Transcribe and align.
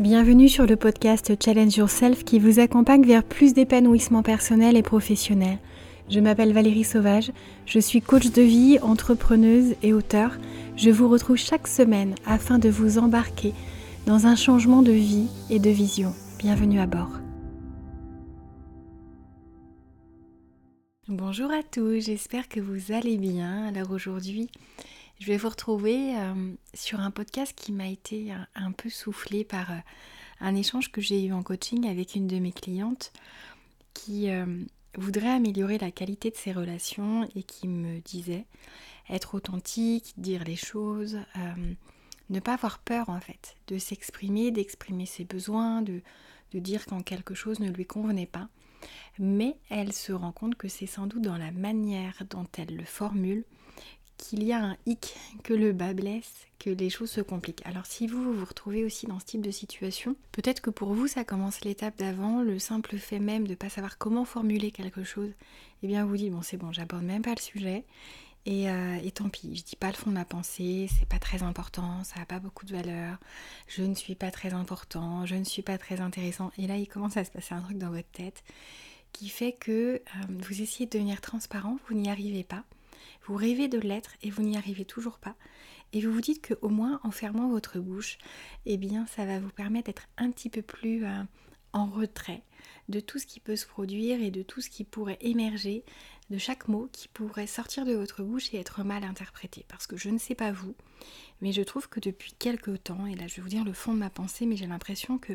Bienvenue 0.00 0.48
sur 0.48 0.66
le 0.66 0.74
podcast 0.74 1.32
Challenge 1.40 1.76
Yourself 1.76 2.24
qui 2.24 2.40
vous 2.40 2.58
accompagne 2.58 3.06
vers 3.06 3.22
plus 3.22 3.54
d'épanouissement 3.54 4.24
personnel 4.24 4.76
et 4.76 4.82
professionnel. 4.82 5.58
Je 6.10 6.18
m'appelle 6.18 6.52
Valérie 6.52 6.82
Sauvage, 6.82 7.30
je 7.64 7.78
suis 7.78 8.00
coach 8.00 8.32
de 8.32 8.42
vie, 8.42 8.80
entrepreneuse 8.82 9.76
et 9.84 9.92
auteur. 9.92 10.36
Je 10.76 10.90
vous 10.90 11.08
retrouve 11.08 11.36
chaque 11.36 11.68
semaine 11.68 12.16
afin 12.26 12.58
de 12.58 12.68
vous 12.68 12.98
embarquer 12.98 13.54
dans 14.04 14.26
un 14.26 14.34
changement 14.34 14.82
de 14.82 14.90
vie 14.90 15.28
et 15.48 15.60
de 15.60 15.70
vision. 15.70 16.12
Bienvenue 16.40 16.80
à 16.80 16.86
bord. 16.86 17.20
Bonjour 21.06 21.52
à 21.52 21.62
tous, 21.62 22.06
j'espère 22.06 22.48
que 22.48 22.58
vous 22.58 22.90
allez 22.90 23.16
bien. 23.16 23.68
Alors 23.68 23.92
aujourd'hui, 23.92 24.50
je 25.20 25.26
vais 25.26 25.36
vous 25.36 25.48
retrouver 25.48 26.16
euh, 26.16 26.52
sur 26.74 27.00
un 27.00 27.10
podcast 27.10 27.52
qui 27.56 27.72
m'a 27.72 27.88
été 27.88 28.32
un, 28.54 28.72
peu 28.72 28.90
soufflé 28.90 29.44
par 29.44 29.70
euh, 29.70 29.78
un 30.40 30.54
échange 30.54 30.90
que 30.90 31.00
j'ai 31.00 31.24
eu 31.24 31.32
en 31.32 31.42
coaching 31.42 31.88
avec 31.88 32.14
une 32.14 32.26
de 32.26 32.38
mes 32.38 32.52
clientes 32.52 33.12
qui 33.92 34.28
euh, 34.30 34.44
voudrait 34.96 35.30
améliorer 35.30 35.78
la 35.78 35.92
qualité 35.92 36.30
de 36.30 36.36
ses 36.36 36.52
relations 36.52 37.28
et 37.36 37.44
qui 37.44 37.68
me 37.68 38.00
disait 38.00 38.44
être 39.08 39.34
authentique, 39.34 40.14
dire 40.16 40.44
les 40.44 40.56
choses, 40.56 41.18
ne 42.30 42.40
pas 42.40 42.54
avoir 42.54 42.78
peur 42.78 43.10
en 43.10 43.20
fait 43.20 43.56
de 43.68 43.78
s'exprimer, 43.78 44.50
d'exprimer 44.50 45.04
ses 45.04 45.24
besoins, 45.24 45.82
de 45.82 46.02
dire 46.54 46.86
quand 46.86 47.02
quelque 47.02 47.34
chose 47.34 47.60
ne 47.60 47.70
lui 47.70 47.84
convenait 47.84 48.26
pas. 48.26 48.48
Mais 49.18 49.56
elle 49.68 49.92
se 49.92 50.12
rend 50.12 50.32
compte 50.32 50.54
que 50.54 50.68
c'est 50.68 50.86
sans 50.86 51.06
doute 51.06 51.22
dans 51.22 51.36
la 51.36 51.50
manière 51.50 52.22
dont 52.30 52.46
elle 52.56 52.76
le 52.76 52.84
formule 52.84 53.44
qu'il 54.16 54.42
y 54.42 54.52
a 54.52 54.62
un 54.62 54.76
hic, 54.86 55.16
que 55.42 55.54
le 55.54 55.72
bas 55.72 55.94
blesse, 55.94 56.46
que 56.58 56.70
les 56.70 56.90
choses 56.90 57.10
se 57.10 57.20
compliquent. 57.20 57.64
Alors 57.66 57.86
si 57.86 58.06
vous 58.06 58.32
vous 58.32 58.44
retrouvez 58.44 58.84
aussi 58.84 59.06
dans 59.06 59.20
ce 59.20 59.24
type 59.24 59.42
de 59.42 59.50
situation, 59.50 60.16
peut-être 60.32 60.60
que 60.60 60.70
pour 60.70 60.94
vous 60.94 61.08
ça 61.08 61.24
commence 61.24 61.64
l'étape 61.64 61.98
d'avant, 61.98 62.42
le 62.42 62.58
simple 62.58 62.96
fait 62.96 63.18
même 63.18 63.44
de 63.44 63.50
ne 63.50 63.56
pas 63.56 63.68
savoir 63.68 63.98
comment 63.98 64.24
formuler 64.24 64.70
quelque 64.70 65.04
chose, 65.04 65.30
eh 65.82 65.86
bien 65.86 66.04
vous 66.04 66.16
dites 66.16 66.32
bon 66.32 66.42
c'est 66.42 66.56
bon, 66.56 66.72
j'aborde 66.72 67.04
même 67.04 67.22
pas 67.22 67.34
le 67.34 67.42
sujet. 67.42 67.84
Et, 68.46 68.68
euh, 68.68 69.10
tant 69.14 69.30
pis, 69.30 69.56
je 69.56 69.62
dis 69.62 69.76
pas 69.76 69.88
le 69.88 69.94
fond 69.94 70.10
de 70.10 70.16
ma 70.16 70.26
pensée, 70.26 70.88
c'est 70.98 71.08
pas 71.08 71.18
très 71.18 71.42
important, 71.42 72.04
ça 72.04 72.20
n'a 72.20 72.26
pas 72.26 72.40
beaucoup 72.40 72.66
de 72.66 72.72
valeur, 72.72 73.16
je 73.68 73.82
ne 73.82 73.94
suis 73.94 74.14
pas 74.14 74.30
très 74.30 74.52
important, 74.52 75.24
je 75.24 75.34
ne 75.34 75.44
suis 75.44 75.62
pas 75.62 75.78
très 75.78 76.00
intéressant. 76.00 76.52
Et 76.58 76.66
là, 76.66 76.76
il 76.76 76.86
commence 76.86 77.16
à 77.16 77.24
se 77.24 77.30
passer 77.30 77.54
un 77.54 77.62
truc 77.62 77.78
dans 77.78 77.90
votre 77.90 78.10
tête 78.10 78.44
qui 79.12 79.30
fait 79.30 79.52
que 79.52 79.94
euh, 79.96 80.00
vous 80.28 80.60
essayez 80.60 80.84
de 80.86 80.90
devenir 80.90 81.22
transparent, 81.22 81.78
vous 81.88 81.94
n'y 81.94 82.10
arrivez 82.10 82.44
pas. 82.44 82.64
Vous 83.26 83.36
rêvez 83.36 83.68
de 83.68 83.78
l'être 83.78 84.12
et 84.22 84.30
vous 84.30 84.42
n'y 84.42 84.56
arrivez 84.56 84.84
toujours 84.84 85.18
pas. 85.18 85.36
Et 85.92 86.00
vous 86.00 86.12
vous 86.12 86.20
dites 86.20 86.42
que 86.42 86.54
au 86.60 86.68
moins 86.68 87.00
en 87.04 87.10
fermant 87.10 87.48
votre 87.48 87.78
bouche, 87.78 88.18
eh 88.66 88.76
bien 88.76 89.06
ça 89.06 89.24
va 89.24 89.38
vous 89.38 89.50
permettre 89.50 89.86
d'être 89.86 90.08
un 90.18 90.30
petit 90.30 90.50
peu 90.50 90.62
plus 90.62 91.04
euh, 91.04 91.22
en 91.72 91.86
retrait 91.86 92.42
de 92.88 93.00
tout 93.00 93.18
ce 93.18 93.26
qui 93.26 93.40
peut 93.40 93.56
se 93.56 93.66
produire 93.66 94.22
et 94.22 94.30
de 94.30 94.42
tout 94.42 94.60
ce 94.60 94.70
qui 94.70 94.84
pourrait 94.84 95.18
émerger 95.20 95.84
de 96.30 96.38
chaque 96.38 96.68
mot 96.68 96.88
qui 96.92 97.08
pourrait 97.08 97.46
sortir 97.46 97.84
de 97.84 97.94
votre 97.94 98.22
bouche 98.22 98.52
et 98.54 98.58
être 98.58 98.82
mal 98.82 99.04
interprété. 99.04 99.64
Parce 99.68 99.86
que 99.86 99.96
je 99.96 100.10
ne 100.10 100.18
sais 100.18 100.34
pas 100.34 100.52
vous, 100.52 100.74
mais 101.40 101.52
je 101.52 101.62
trouve 101.62 101.88
que 101.88 102.00
depuis 102.00 102.32
quelques 102.38 102.82
temps, 102.84 103.06
et 103.06 103.14
là 103.14 103.26
je 103.26 103.36
vais 103.36 103.42
vous 103.42 103.48
dire 103.48 103.64
le 103.64 103.72
fond 103.72 103.92
de 103.92 103.98
ma 103.98 104.10
pensée, 104.10 104.46
mais 104.46 104.56
j'ai 104.56 104.66
l'impression 104.66 105.18
que 105.18 105.34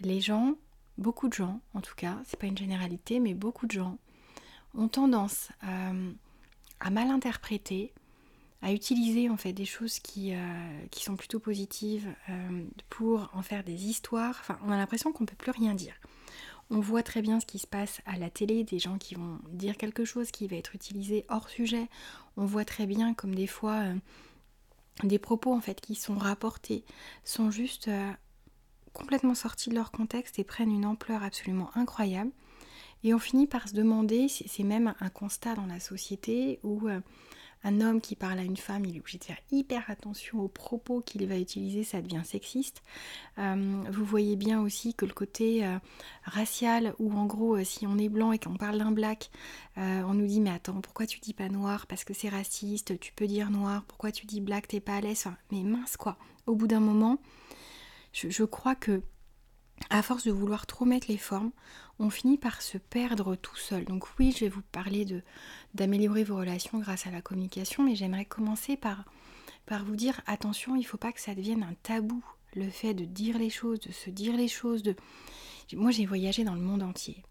les 0.00 0.20
gens, 0.20 0.54
beaucoup 0.96 1.28
de 1.28 1.34
gens 1.34 1.60
en 1.74 1.80
tout 1.80 1.94
cas, 1.96 2.18
c'est 2.26 2.38
pas 2.38 2.46
une 2.46 2.58
généralité, 2.58 3.18
mais 3.20 3.34
beaucoup 3.34 3.66
de 3.66 3.72
gens 3.72 3.98
ont 4.74 4.88
tendance 4.88 5.48
à 5.62 5.92
à 6.80 6.90
mal 6.90 7.08
interpréter, 7.08 7.92
à 8.62 8.72
utiliser 8.72 9.30
en 9.30 9.36
fait 9.36 9.52
des 9.52 9.64
choses 9.64 9.98
qui, 10.00 10.34
euh, 10.34 10.86
sont 10.96 11.16
plutôt 11.16 11.38
positives 11.38 12.08
euh, 12.28 12.64
pour 12.88 13.30
en 13.32 13.42
faire 13.42 13.64
des 13.64 13.86
histoires. 13.86 14.36
Enfin, 14.40 14.58
on 14.64 14.70
a 14.70 14.76
l'impression 14.76 15.12
qu'on 15.12 15.24
ne 15.24 15.28
peut 15.28 15.36
plus 15.36 15.52
rien 15.52 15.74
dire. 15.74 15.94
On 16.70 16.80
voit 16.80 17.02
très 17.02 17.22
bien 17.22 17.40
ce 17.40 17.46
qui 17.46 17.58
se 17.58 17.66
passe 17.66 18.02
à 18.04 18.18
la 18.18 18.28
télé, 18.28 18.62
des 18.62 18.78
gens 18.78 18.98
qui 18.98 19.14
vont 19.14 19.38
dire 19.50 19.76
quelque 19.76 20.04
chose 20.04 20.30
qui 20.30 20.46
va 20.48 20.56
être 20.56 20.74
utilisé 20.74 21.24
hors 21.28 21.48
sujet. 21.48 21.88
On 22.36 22.44
voit 22.44 22.64
très 22.64 22.86
bien 22.86 23.14
comme 23.14 23.34
des 23.34 23.46
fois 23.46 23.76
euh, 23.76 23.94
des 25.04 25.18
propos 25.18 25.54
en 25.54 25.60
fait 25.60 25.80
qui 25.80 25.94
sont 25.94 26.18
rapportés 26.18 26.84
sont 27.24 27.50
juste 27.50 27.88
complètement 28.92 29.34
sortis 29.34 29.70
de 29.70 29.76
leur 29.76 29.92
contexte 29.92 30.40
et 30.40 30.44
prennent 30.44 30.72
une 30.72 30.84
ampleur 30.84 31.22
absolument 31.22 31.70
incroyable. 31.76 32.32
Et 33.04 33.14
on 33.14 33.18
finit 33.18 33.46
par 33.46 33.68
se 33.68 33.74
demander, 33.74 34.28
c'est 34.28 34.64
même 34.64 34.94
un 35.00 35.08
constat 35.08 35.54
dans 35.54 35.66
la 35.66 35.80
société 35.80 36.58
où 36.64 36.88
euh, 36.88 37.00
un 37.64 37.80
homme 37.80 38.00
qui 38.00 38.16
parle 38.16 38.38
à 38.38 38.42
une 38.42 38.56
femme, 38.56 38.84
il 38.84 38.96
est 38.96 39.00
obligé 39.00 39.18
de 39.18 39.24
faire 39.24 39.38
hyper 39.50 39.88
attention 39.88 40.40
aux 40.40 40.48
propos 40.48 41.00
qu'il 41.00 41.26
va 41.26 41.38
utiliser, 41.38 41.84
ça 41.84 42.02
devient 42.02 42.22
sexiste. 42.24 42.82
Euh, 43.38 43.82
vous 43.90 44.04
voyez 44.04 44.36
bien 44.36 44.60
aussi 44.60 44.94
que 44.94 45.06
le 45.06 45.12
côté 45.12 45.64
euh, 45.64 45.78
racial, 46.24 46.94
où 46.98 47.12
en 47.12 47.26
gros, 47.26 47.62
si 47.62 47.86
on 47.86 47.98
est 47.98 48.08
blanc 48.08 48.32
et 48.32 48.38
qu'on 48.38 48.56
parle 48.56 48.78
d'un 48.78 48.92
black, 48.92 49.30
on 49.76 50.14
nous 50.14 50.26
dit 50.26 50.40
mais 50.40 50.50
attends, 50.50 50.80
pourquoi 50.80 51.06
tu 51.06 51.20
dis 51.20 51.34
pas 51.34 51.48
noir? 51.48 51.86
Parce 51.86 52.02
que 52.02 52.14
c'est 52.14 52.28
raciste, 52.28 52.98
tu 52.98 53.12
peux 53.12 53.28
dire 53.28 53.50
noir, 53.50 53.84
pourquoi 53.86 54.10
tu 54.10 54.26
dis 54.26 54.40
black, 54.40 54.66
t'es 54.66 54.80
pas 54.80 54.96
à 54.96 55.00
l'aise? 55.00 55.26
Mais 55.52 55.62
mince 55.62 55.96
quoi, 55.96 56.18
au 56.46 56.56
bout 56.56 56.66
d'un 56.66 56.80
moment, 56.80 57.18
je 58.12 58.44
crois 58.44 58.74
que 58.74 59.02
à 59.90 60.02
force 60.02 60.24
de 60.24 60.32
vouloir 60.32 60.66
trop 60.66 60.84
mettre 60.84 61.06
les 61.08 61.18
formes, 61.18 61.52
on 61.98 62.10
finit 62.10 62.38
par 62.38 62.62
se 62.62 62.78
perdre 62.78 63.34
tout 63.36 63.56
seul. 63.56 63.84
Donc 63.84 64.06
oui, 64.18 64.32
je 64.32 64.44
vais 64.44 64.48
vous 64.48 64.62
parler 64.72 65.06
d'améliorer 65.74 66.24
vos 66.24 66.36
relations 66.36 66.78
grâce 66.78 67.06
à 67.06 67.10
la 67.10 67.22
communication, 67.22 67.82
mais 67.82 67.96
j'aimerais 67.96 68.24
commencer 68.24 68.76
par, 68.76 69.04
par 69.66 69.84
vous 69.84 69.96
dire 69.96 70.20
attention, 70.26 70.76
il 70.76 70.80
ne 70.80 70.86
faut 70.86 70.96
pas 70.96 71.12
que 71.12 71.20
ça 71.20 71.34
devienne 71.34 71.62
un 71.62 71.74
tabou, 71.82 72.24
le 72.54 72.70
fait 72.70 72.94
de 72.94 73.04
dire 73.04 73.38
les 73.38 73.50
choses, 73.50 73.80
de 73.80 73.92
se 73.92 74.10
dire 74.10 74.36
les 74.36 74.48
choses. 74.48 74.82
De... 74.82 74.94
Moi, 75.74 75.90
j'ai 75.90 76.06
voyagé 76.06 76.44
dans 76.44 76.54
le 76.54 76.60
monde 76.60 76.82
entier. 76.82 77.22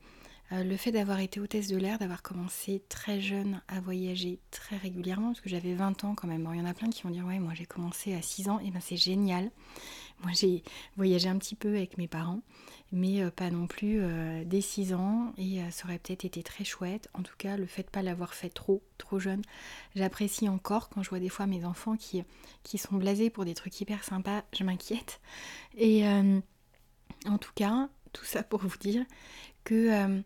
Euh, 0.53 0.63
le 0.63 0.77
fait 0.77 0.93
d'avoir 0.93 1.19
été 1.19 1.41
hôtesse 1.41 1.67
de 1.67 1.75
l'air, 1.75 1.99
d'avoir 1.99 2.21
commencé 2.21 2.81
très 2.87 3.19
jeune 3.19 3.61
à 3.67 3.81
voyager 3.81 4.39
très 4.49 4.77
régulièrement, 4.77 5.27
parce 5.27 5.41
que 5.41 5.49
j'avais 5.49 5.73
20 5.73 6.05
ans 6.05 6.15
quand 6.15 6.27
même. 6.27 6.47
il 6.53 6.59
y 6.59 6.61
en 6.61 6.65
a 6.65 6.73
plein 6.73 6.89
qui 6.89 7.03
vont 7.03 7.09
dire 7.09 7.25
Ouais, 7.25 7.39
moi 7.39 7.53
j'ai 7.53 7.65
commencé 7.65 8.13
à 8.13 8.21
6 8.21 8.47
ans, 8.47 8.59
et 8.59 8.71
ben 8.71 8.79
c'est 8.79 8.95
génial. 8.95 9.51
Moi 10.21 10.31
j'ai 10.33 10.63
voyagé 10.95 11.27
un 11.27 11.37
petit 11.37 11.55
peu 11.55 11.75
avec 11.75 11.97
mes 11.97 12.07
parents, 12.07 12.41
mais 12.93 13.21
euh, 13.21 13.29
pas 13.29 13.49
non 13.51 13.67
plus 13.67 13.99
euh, 13.99 14.43
dès 14.45 14.61
6 14.61 14.93
ans, 14.93 15.33
et 15.37 15.59
ça 15.69 15.85
aurait 15.85 15.99
peut-être 15.99 16.23
été 16.23 16.43
très 16.43 16.63
chouette. 16.63 17.09
En 17.13 17.23
tout 17.23 17.35
cas, 17.37 17.57
le 17.57 17.65
fait 17.65 17.83
de 17.83 17.89
pas 17.89 18.01
l'avoir 18.01 18.33
fait 18.33 18.49
trop, 18.49 18.81
trop 18.97 19.19
jeune, 19.19 19.41
j'apprécie 19.95 20.47
encore 20.47 20.87
quand 20.87 21.03
je 21.03 21.09
vois 21.09 21.19
des 21.19 21.29
fois 21.29 21.45
mes 21.45 21.65
enfants 21.65 21.97
qui, 21.97 22.23
qui 22.63 22.77
sont 22.77 22.95
blasés 22.95 23.29
pour 23.29 23.43
des 23.43 23.53
trucs 23.53 23.81
hyper 23.81 24.05
sympas, 24.05 24.43
je 24.57 24.63
m'inquiète. 24.63 25.19
Et 25.77 26.07
en 26.07 27.37
tout 27.37 27.51
cas, 27.53 27.89
tout 28.13 28.25
ça 28.25 28.43
pour 28.43 28.61
vous 28.61 28.77
dire 28.77 29.05
que 29.65 30.23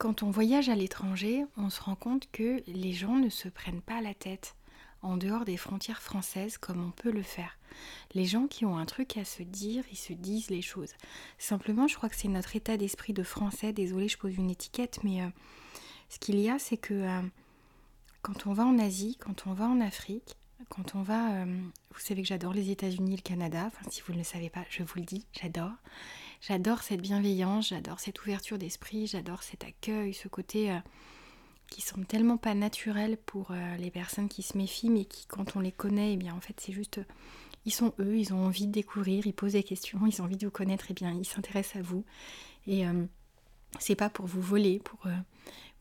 quand 0.00 0.22
on 0.22 0.30
voyage 0.30 0.70
à 0.70 0.74
l'étranger, 0.74 1.44
on 1.58 1.68
se 1.68 1.82
rend 1.82 1.94
compte 1.94 2.26
que 2.32 2.62
les 2.66 2.94
gens 2.94 3.16
ne 3.16 3.28
se 3.28 3.50
prennent 3.50 3.82
pas 3.82 4.00
la 4.00 4.14
tête 4.14 4.56
en 5.02 5.18
dehors 5.18 5.44
des 5.44 5.58
frontières 5.58 6.00
françaises 6.00 6.56
comme 6.56 6.82
on 6.82 6.90
peut 6.90 7.10
le 7.10 7.22
faire. 7.22 7.58
Les 8.14 8.24
gens 8.24 8.46
qui 8.46 8.64
ont 8.64 8.78
un 8.78 8.86
truc 8.86 9.18
à 9.18 9.26
se 9.26 9.42
dire, 9.42 9.84
ils 9.92 9.98
se 9.98 10.14
disent 10.14 10.48
les 10.48 10.62
choses. 10.62 10.94
Simplement, 11.36 11.86
je 11.86 11.96
crois 11.96 12.08
que 12.08 12.16
c'est 12.16 12.28
notre 12.28 12.56
état 12.56 12.78
d'esprit 12.78 13.12
de 13.12 13.22
français. 13.22 13.74
Désolée, 13.74 14.08
je 14.08 14.16
pose 14.16 14.34
une 14.36 14.48
étiquette, 14.48 15.00
mais 15.04 15.20
euh, 15.20 15.28
ce 16.08 16.18
qu'il 16.18 16.40
y 16.40 16.48
a, 16.48 16.58
c'est 16.58 16.78
que 16.78 16.94
euh, 16.94 17.20
quand 18.22 18.46
on 18.46 18.54
va 18.54 18.64
en 18.64 18.78
Asie, 18.78 19.18
quand 19.20 19.46
on 19.46 19.52
va 19.52 19.66
en 19.66 19.82
Afrique, 19.82 20.38
quand 20.70 20.94
on 20.94 21.02
va... 21.02 21.42
Euh, 21.42 21.44
vous 21.92 22.00
savez 22.00 22.22
que 22.22 22.28
j'adore 22.28 22.54
les 22.54 22.70
États-Unis, 22.70 23.16
le 23.16 23.22
Canada. 23.22 23.64
Enfin, 23.66 23.84
si 23.90 24.00
vous 24.06 24.14
ne 24.14 24.18
le 24.18 24.24
savez 24.24 24.48
pas, 24.48 24.64
je 24.70 24.82
vous 24.82 24.96
le 24.96 25.04
dis, 25.04 25.26
j'adore. 25.38 25.72
J'adore 26.40 26.82
cette 26.82 27.02
bienveillance, 27.02 27.68
j'adore 27.68 28.00
cette 28.00 28.22
ouverture 28.22 28.56
d'esprit, 28.56 29.06
j'adore 29.06 29.42
cet 29.42 29.62
accueil, 29.62 30.14
ce 30.14 30.26
côté 30.26 30.70
euh, 30.70 30.78
qui 31.68 31.82
semble 31.82 32.06
tellement 32.06 32.38
pas 32.38 32.54
naturel 32.54 33.18
pour 33.18 33.50
euh, 33.50 33.76
les 33.76 33.90
personnes 33.90 34.28
qui 34.30 34.42
se 34.42 34.56
méfient, 34.56 34.88
mais 34.88 35.04
qui, 35.04 35.26
quand 35.26 35.54
on 35.54 35.60
les 35.60 35.70
connaît, 35.70 36.14
eh 36.14 36.16
bien 36.16 36.34
en 36.34 36.40
fait 36.40 36.58
c'est 36.58 36.72
juste, 36.72 36.96
euh, 36.96 37.04
ils 37.66 37.72
sont 37.72 37.92
eux, 37.98 38.16
ils 38.16 38.32
ont 38.32 38.46
envie 38.46 38.66
de 38.66 38.72
découvrir, 38.72 39.26
ils 39.26 39.34
posent 39.34 39.52
des 39.52 39.62
questions, 39.62 40.00
ils 40.06 40.22
ont 40.22 40.24
envie 40.24 40.38
de 40.38 40.46
vous 40.46 40.50
connaître, 40.50 40.86
et 40.86 40.92
eh 40.92 40.94
bien 40.94 41.12
ils 41.12 41.26
s'intéressent 41.26 41.76
à 41.76 41.82
vous. 41.82 42.06
Et 42.66 42.84
c'est 43.78 43.94
pas 43.94 44.08
pour 44.08 44.26
vous 44.26 44.40
voler, 44.40 44.78
pour 44.78 45.00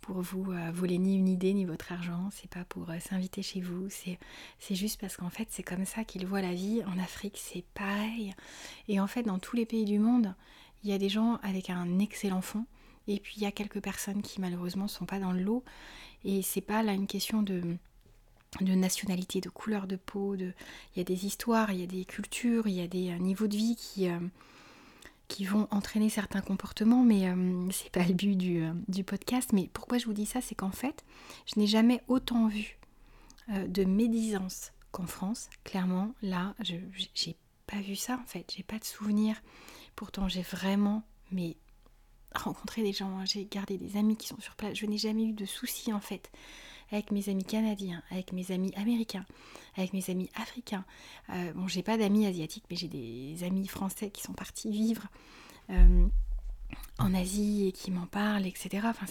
pour 0.01 0.22
vous 0.22 0.51
euh, 0.51 0.72
voler 0.72 0.98
ni 0.98 1.16
une 1.16 1.28
idée 1.28 1.54
ni 1.54 1.66
votre 1.66 1.92
argent, 1.92 2.30
c'est 2.31 2.50
pas 2.50 2.66
pour 2.66 2.90
euh, 2.90 3.00
s'inviter 3.00 3.42
chez 3.42 3.62
vous, 3.62 3.90
c'est 3.90 4.18
juste 4.75 5.00
parce 5.00 5.18
qu'en 5.18 5.30
fait 5.30 5.48
c'est 5.51 5.63
comme 5.63 5.86
ça 5.86 6.04
qu'ils 6.04 6.25
voient 6.25 6.42
la 6.42 6.54
vie. 6.54 6.84
En 6.86 7.00
Afrique 7.00 7.40
c'est 7.42 7.63
pareil. 7.74 8.34
Et 8.88 9.00
en 9.00 9.07
fait 9.07 9.24
dans 9.24 9.40
tous 9.40 9.56
les 9.56 9.66
pays 9.66 9.86
du 9.86 10.00
monde, 10.00 10.34
il 10.84 10.90
y 10.90 10.94
a 10.94 10.98
des 10.98 11.10
gens 11.10 11.40
avec 11.44 11.69
un 11.69 12.00
excellent 12.00 12.42
fond 12.42 12.66
et 13.07 13.19
puis 13.19 13.36
il 13.38 13.44
y 13.44 13.46
a 13.46 13.51
quelques 13.51 13.81
personnes 13.81 14.22
qui 14.22 14.42
malheureusement 14.42 14.88
sont 14.88 15.06
pas 15.06 15.19
dans 15.19 15.31
le 15.31 15.42
lot. 15.42 15.63
Et 16.24 16.42
c'est 16.42 16.62
pas 16.62 16.84
là 16.84 16.94
une 16.94 17.07
question 17.07 17.42
de 17.42 17.78
de 18.62 18.74
nationalité, 18.74 19.42
de 19.42 19.50
couleur 19.50 19.86
de 19.86 19.96
peau, 19.96 20.36
de... 20.36 20.54
il 20.96 20.98
y 20.98 21.01
a 21.01 21.04
des 21.04 21.28
histoires, 21.28 21.72
il 21.72 21.81
y 21.81 21.84
a 21.84 21.88
des 21.88 22.04
cultures, 22.04 22.68
il 22.68 22.74
y 22.74 22.81
a 22.81 22.88
des 22.88 23.12
euh, 23.12 23.18
niveaux 23.18 23.48
de 23.48 23.56
vie 23.56 23.75
qui, 23.75 24.10
qui 25.30 25.46
vont 25.46 25.68
entraîner 25.72 26.10
certains 26.10 26.42
comportements, 26.42 27.04
mais 27.04 27.30
euh, 27.30 27.70
c'est 27.72 27.92
pas 27.92 28.04
le 28.04 28.14
but 28.14 28.36
euh, 28.44 28.74
du, 28.90 29.04
podcast. 29.06 29.52
Mais 29.54 29.70
pourquoi 29.72 29.98
je 30.00 30.06
vous 30.06 30.14
dis 30.14 30.26
ça, 30.26 30.42
c'est 30.42 30.56
qu'en 30.56 30.72
fait, 30.72 31.06
je 31.46 31.60
n'ai 31.60 31.68
jamais 31.68 32.02
autant 32.08 32.48
vu 32.48 32.78
euh, 33.50 33.68
de 33.68 33.86
médisance 33.86 34.74
qu'en 34.92 35.06
France. 35.06 35.50
Clairement, 35.64 36.14
là, 36.22 36.56
j'ai 36.60 37.38
pas 37.68 37.80
vu 37.80 37.96
ça 37.96 38.20
en 38.22 38.26
fait, 38.26 38.52
j'ai 38.56 38.64
pas 38.64 38.80
de 38.80 38.84
souvenir. 38.84 39.40
Pourtant 39.96 40.28
j'ai 40.28 40.42
vraiment 40.42 41.04
mais 41.32 41.56
rencontré 42.34 42.82
des 42.82 42.94
gens, 42.94 43.24
j'ai 43.25 43.46
gardé 43.46 43.78
des 43.78 43.96
amis 43.98 44.18
qui 44.18 44.28
sont 44.28 44.40
sur 44.40 44.56
place, 44.56 44.75
je 44.75 44.88
n'ai 44.88 44.98
jamais 44.98 45.25
eu 45.25 45.34
de 45.34 45.46
soucis 45.46 45.94
en 45.94 46.00
fait 46.00 46.32
avec 46.91 47.12
mes 47.12 47.30
amis 47.30 47.44
canadiens, 47.44 48.01
avec 48.12 48.33
mes 48.33 48.51
amis 48.51 48.74
américains, 48.75 49.25
avec 49.77 49.94
mes 49.94 50.09
amis 50.09 50.30
africains. 50.36 50.86
Euh, 51.30 51.53
bon, 51.53 51.68
j'ai 51.68 51.83
pas 51.83 51.97
d'amis 51.97 52.25
asiatiques, 52.25 52.65
mais 52.69 52.75
j'ai 52.75 52.88
des 52.88 53.44
amis 53.44 53.68
français 53.68 54.09
qui 54.09 54.21
sont 54.21 54.33
partis 54.33 54.71
vivre 54.71 55.07
euh, 55.69 56.07
en 56.97 57.13
Asie 57.13 57.68
et 57.68 57.71
qui 57.71 57.91
m'en 57.91 58.07
parlent, 58.07 58.45
etc. 58.45 58.86
Enfin, 58.86 59.06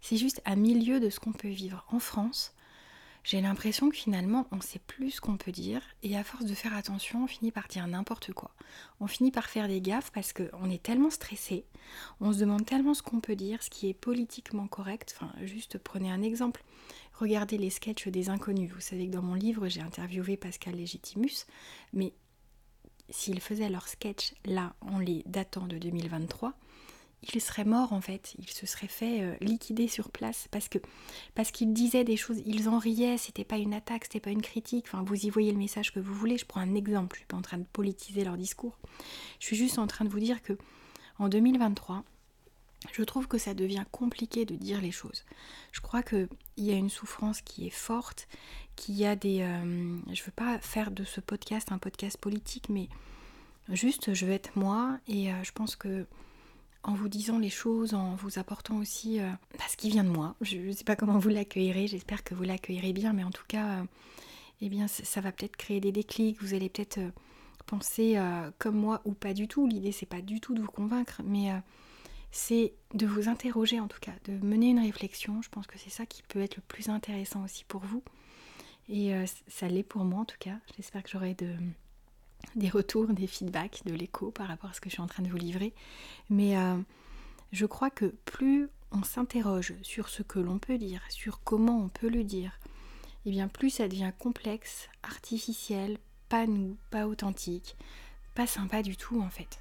c'est 0.00 0.16
juste 0.16 0.40
à 0.44 0.56
milieu 0.56 1.00
de 1.00 1.10
ce 1.10 1.20
qu'on 1.20 1.32
peut 1.32 1.48
vivre 1.48 1.84
en 1.90 1.98
France 1.98 2.54
j'ai 3.26 3.40
l'impression 3.40 3.90
que 3.90 3.96
finalement 3.96 4.46
on 4.52 4.60
sait 4.60 4.78
plus 4.78 5.10
ce 5.10 5.20
qu'on 5.20 5.36
peut 5.36 5.50
dire 5.50 5.82
et 6.04 6.16
à 6.16 6.22
force 6.22 6.44
de 6.44 6.54
faire 6.54 6.76
attention, 6.76 7.24
on 7.24 7.26
finit 7.26 7.50
par 7.50 7.66
dire 7.66 7.84
n'importe 7.88 8.32
quoi. 8.32 8.52
On 9.00 9.08
finit 9.08 9.32
par 9.32 9.46
faire 9.46 9.66
des 9.66 9.80
gaffes 9.80 10.12
parce 10.12 10.32
qu'on 10.32 10.70
est 10.70 10.80
tellement 10.80 11.10
stressé, 11.10 11.64
on 12.20 12.32
se 12.32 12.38
demande 12.38 12.64
tellement 12.64 12.94
ce 12.94 13.02
qu'on 13.02 13.18
peut 13.18 13.34
dire, 13.34 13.64
ce 13.64 13.68
qui 13.68 13.88
est 13.88 13.94
politiquement 13.94 14.68
correct. 14.68 15.16
Enfin, 15.16 15.32
juste 15.42 15.76
prenez 15.78 16.08
un 16.08 16.22
exemple. 16.22 16.62
Regardez 17.18 17.56
les 17.58 17.70
sketchs 17.70 18.08
des 18.08 18.28
inconnus. 18.28 18.70
Vous 18.72 18.80
savez 18.80 19.06
que 19.06 19.12
dans 19.12 19.22
mon 19.22 19.34
livre, 19.34 19.68
j'ai 19.68 19.80
interviewé 19.80 20.36
Pascal 20.36 20.74
Légitimus, 20.74 21.46
mais 21.92 22.12
s'ils 23.08 23.40
faisaient 23.40 23.70
leurs 23.70 23.88
sketchs 23.88 24.34
là 24.44 24.74
en 24.80 24.98
les 24.98 25.22
datant 25.26 25.66
de 25.66 25.78
2023, 25.78 26.52
il 27.22 27.40
serait 27.40 27.64
mort 27.64 27.92
en 27.92 28.00
fait, 28.00 28.34
il 28.38 28.48
se 28.48 28.66
serait 28.66 28.88
fait 28.88 29.22
euh, 29.22 29.34
liquider 29.40 29.88
sur 29.88 30.10
place 30.10 30.48
parce 30.50 30.68
que 30.68 30.78
parce 31.34 31.50
qu'il 31.50 31.72
disait 31.72 32.04
des 32.04 32.16
choses, 32.16 32.40
ils 32.44 32.68
en 32.68 32.78
riaient, 32.78 33.16
c'était 33.16 33.44
pas 33.44 33.56
une 33.56 33.74
attaque, 33.74 34.04
c'était 34.04 34.20
pas 34.20 34.30
une 34.30 34.42
critique, 34.42 34.84
enfin 34.86 35.02
vous 35.02 35.26
y 35.26 35.30
voyez 35.30 35.50
le 35.52 35.58
message 35.58 35.92
que 35.92 36.00
vous 36.00 36.14
voulez, 36.14 36.38
je 36.38 36.46
prends 36.46 36.60
un 36.60 36.74
exemple, 36.74 37.16
je 37.16 37.20
suis 37.20 37.26
pas 37.26 37.36
en 37.36 37.42
train 37.42 37.58
de 37.58 37.64
politiser 37.64 38.24
leur 38.24 38.36
discours. 38.36 38.78
Je 39.40 39.46
suis 39.46 39.56
juste 39.56 39.78
en 39.78 39.86
train 39.86 40.04
de 40.04 40.10
vous 40.10 40.20
dire 40.20 40.42
que 40.42 40.56
en 41.18 41.28
2023, 41.28 42.04
je 42.92 43.02
trouve 43.02 43.28
que 43.28 43.38
ça 43.38 43.54
devient 43.54 43.84
compliqué 43.90 44.44
de 44.44 44.54
dire 44.54 44.80
les 44.80 44.90
choses. 44.90 45.24
Je 45.72 45.80
crois 45.80 46.02
qu'il 46.02 46.28
y 46.56 46.70
a 46.70 46.76
une 46.76 46.90
souffrance 46.90 47.40
qui 47.40 47.66
est 47.66 47.70
forte, 47.70 48.28
qu'il 48.76 48.96
y 48.96 49.06
a 49.06 49.16
des... 49.16 49.40
Euh, 49.42 49.96
je 50.12 50.22
veux 50.22 50.32
pas 50.32 50.58
faire 50.58 50.90
de 50.90 51.04
ce 51.04 51.20
podcast 51.20 51.72
un 51.72 51.78
podcast 51.78 52.18
politique, 52.18 52.68
mais 52.68 52.88
juste 53.70 54.14
je 54.14 54.26
veux 54.26 54.32
être 54.32 54.56
moi 54.56 54.98
et 55.08 55.32
euh, 55.32 55.42
je 55.42 55.52
pense 55.52 55.76
que 55.76 56.06
en 56.82 56.94
vous 56.94 57.08
disant 57.08 57.40
les 57.40 57.50
choses, 57.50 57.94
en 57.94 58.14
vous 58.14 58.38
apportant 58.38 58.76
aussi 58.76 59.20
euh, 59.20 59.28
bah, 59.58 59.64
ce 59.68 59.76
qui 59.76 59.90
vient 59.90 60.04
de 60.04 60.08
moi. 60.08 60.36
Je 60.40 60.56
ne 60.58 60.70
sais 60.70 60.84
pas 60.84 60.94
comment 60.94 61.18
vous 61.18 61.30
l'accueillerez, 61.30 61.88
j'espère 61.88 62.22
que 62.22 62.32
vous 62.34 62.44
l'accueillerez 62.44 62.92
bien, 62.92 63.12
mais 63.12 63.24
en 63.24 63.32
tout 63.32 63.42
cas, 63.48 63.80
euh, 63.80 63.84
eh 64.60 64.68
bien, 64.68 64.86
ça 64.86 65.20
va 65.20 65.32
peut-être 65.32 65.56
créer 65.56 65.80
des 65.80 65.90
déclics, 65.90 66.40
vous 66.40 66.54
allez 66.54 66.68
peut-être 66.68 67.00
penser 67.66 68.16
comme 68.58 68.76
moi 68.76 69.02
ou 69.04 69.12
pas 69.12 69.34
du 69.34 69.48
tout. 69.48 69.66
L'idée, 69.66 69.92
c'est 69.92 70.06
pas 70.06 70.22
du 70.22 70.40
tout 70.40 70.54
de 70.54 70.62
vous 70.62 70.70
convaincre, 70.70 71.20
mais 71.24 71.50
c'est 72.30 72.74
de 72.94 73.06
vous 73.06 73.28
interroger 73.28 73.80
en 73.80 73.88
tout 73.88 74.00
cas, 74.00 74.12
de 74.24 74.32
mener 74.32 74.70
une 74.70 74.80
réflexion. 74.80 75.40
Je 75.42 75.48
pense 75.48 75.66
que 75.66 75.78
c'est 75.78 75.90
ça 75.90 76.06
qui 76.06 76.22
peut 76.22 76.40
être 76.40 76.56
le 76.56 76.62
plus 76.62 76.88
intéressant 76.88 77.44
aussi 77.44 77.64
pour 77.64 77.82
vous. 77.82 78.02
Et 78.88 79.12
ça 79.48 79.66
l'est 79.66 79.82
pour 79.82 80.04
moi 80.04 80.20
en 80.20 80.24
tout 80.24 80.36
cas. 80.38 80.58
J'espère 80.76 81.02
que 81.02 81.10
j'aurai 81.10 81.34
de 81.34 81.56
des 82.54 82.68
retours, 82.68 83.08
des 83.08 83.26
feedbacks, 83.26 83.82
de 83.84 83.94
l'écho 83.94 84.30
par 84.30 84.48
rapport 84.48 84.70
à 84.70 84.72
ce 84.72 84.80
que 84.80 84.88
je 84.88 84.94
suis 84.94 85.02
en 85.02 85.06
train 85.06 85.22
de 85.22 85.28
vous 85.28 85.36
livrer. 85.36 85.74
Mais 86.30 86.56
euh, 86.56 86.76
je 87.52 87.66
crois 87.66 87.90
que 87.90 88.06
plus 88.24 88.68
on 88.92 89.02
s'interroge 89.02 89.74
sur 89.82 90.08
ce 90.08 90.22
que 90.22 90.38
l'on 90.38 90.58
peut 90.58 90.78
dire, 90.78 91.02
sur 91.08 91.42
comment 91.42 91.78
on 91.78 91.88
peut 91.88 92.08
le 92.08 92.24
dire, 92.24 92.58
et 93.24 93.28
eh 93.28 93.30
bien 93.30 93.48
plus 93.48 93.70
ça 93.70 93.88
devient 93.88 94.12
complexe, 94.18 94.88
artificiel, 95.02 95.98
pas 96.28 96.46
nous, 96.46 96.76
pas 96.90 97.08
authentique, 97.08 97.76
pas 98.34 98.46
sympa 98.46 98.82
du 98.82 98.96
tout 98.96 99.20
en 99.20 99.30
fait. 99.30 99.60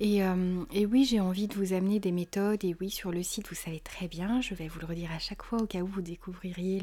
Et, 0.00 0.24
euh, 0.24 0.64
et, 0.72 0.86
oui, 0.86 1.04
j'ai 1.04 1.20
envie 1.20 1.46
de 1.46 1.54
vous 1.54 1.74
amener 1.74 2.00
des 2.00 2.10
méthodes. 2.10 2.64
Et 2.64 2.74
oui, 2.80 2.90
sur 2.90 3.12
le 3.12 3.22
site, 3.22 3.48
vous 3.48 3.54
savez 3.54 3.80
très 3.80 4.08
bien, 4.08 4.40
je 4.40 4.54
vais 4.54 4.66
vous 4.66 4.80
le 4.80 4.86
redire 4.86 5.12
à 5.12 5.18
chaque 5.18 5.42
fois 5.42 5.60
au 5.60 5.66
cas 5.66 5.80
où 5.80 5.86
vous 5.86 6.00
découvririez 6.00 6.82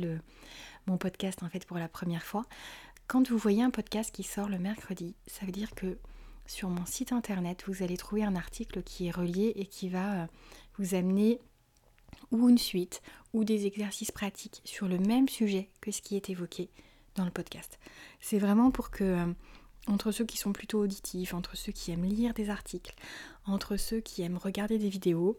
mon 0.86 0.98
podcast 0.98 1.42
en 1.42 1.50
fait 1.50 1.66
pour 1.66 1.78
la 1.78 1.88
première 1.88 2.24
fois. 2.24 2.46
Quand 3.08 3.28
vous 3.30 3.38
voyez 3.38 3.64
un 3.64 3.72
podcast 3.72 4.14
qui 4.14 4.24
sort 4.24 4.50
le 4.50 4.60
mercredi, 4.60 5.16
ça 5.26 5.46
veut 5.46 5.52
dire 5.52 5.74
que 5.74 5.98
sur 6.46 6.70
mon 6.70 6.86
site 6.86 7.12
internet, 7.12 7.64
vous 7.68 7.84
allez 7.84 7.98
trouver 7.98 8.24
un 8.24 8.36
article 8.36 8.84
qui 8.84 9.08
est 9.08 9.12
relié 9.12 9.54
et 9.56 9.66
qui 9.66 9.90
va 9.90 10.14
euh, 10.14 10.26
vous 10.78 10.94
amener 10.94 11.40
ou 12.32 12.50
une 12.50 12.58
suite 12.58 13.02
ou 13.34 13.44
des 13.44 13.66
exercices 13.66 14.12
pratiques 14.12 14.62
sur 14.64 14.88
le 14.88 15.00
même 15.00 15.28
sujet 15.28 15.70
que 15.82 15.92
ce 15.92 16.02
qui 16.02 16.16
est 16.16 16.30
évoqué 16.30 16.70
dans 17.16 17.26
le 17.26 17.32
podcast. 17.32 17.80
C'est 18.20 18.40
vraiment 18.40 18.72
pour 18.72 18.92
que 18.92 19.04
euh, 19.04 19.34
entre 19.88 20.12
ceux 20.12 20.26
qui 20.26 20.38
sont 20.38 20.54
plutôt 20.54 20.80
auditifs, 20.80 21.34
entre 21.34 21.56
ceux 21.56 21.72
qui 21.72 21.92
aiment 21.92 22.06
lire 22.06 22.34
des 22.34 22.50
articles, 22.50 22.94
entre 23.46 23.78
ceux 23.78 24.00
qui 24.00 24.22
aiment 24.22 24.38
regarder 24.38 24.78
des 24.78 24.90
vidéos, 24.90 25.38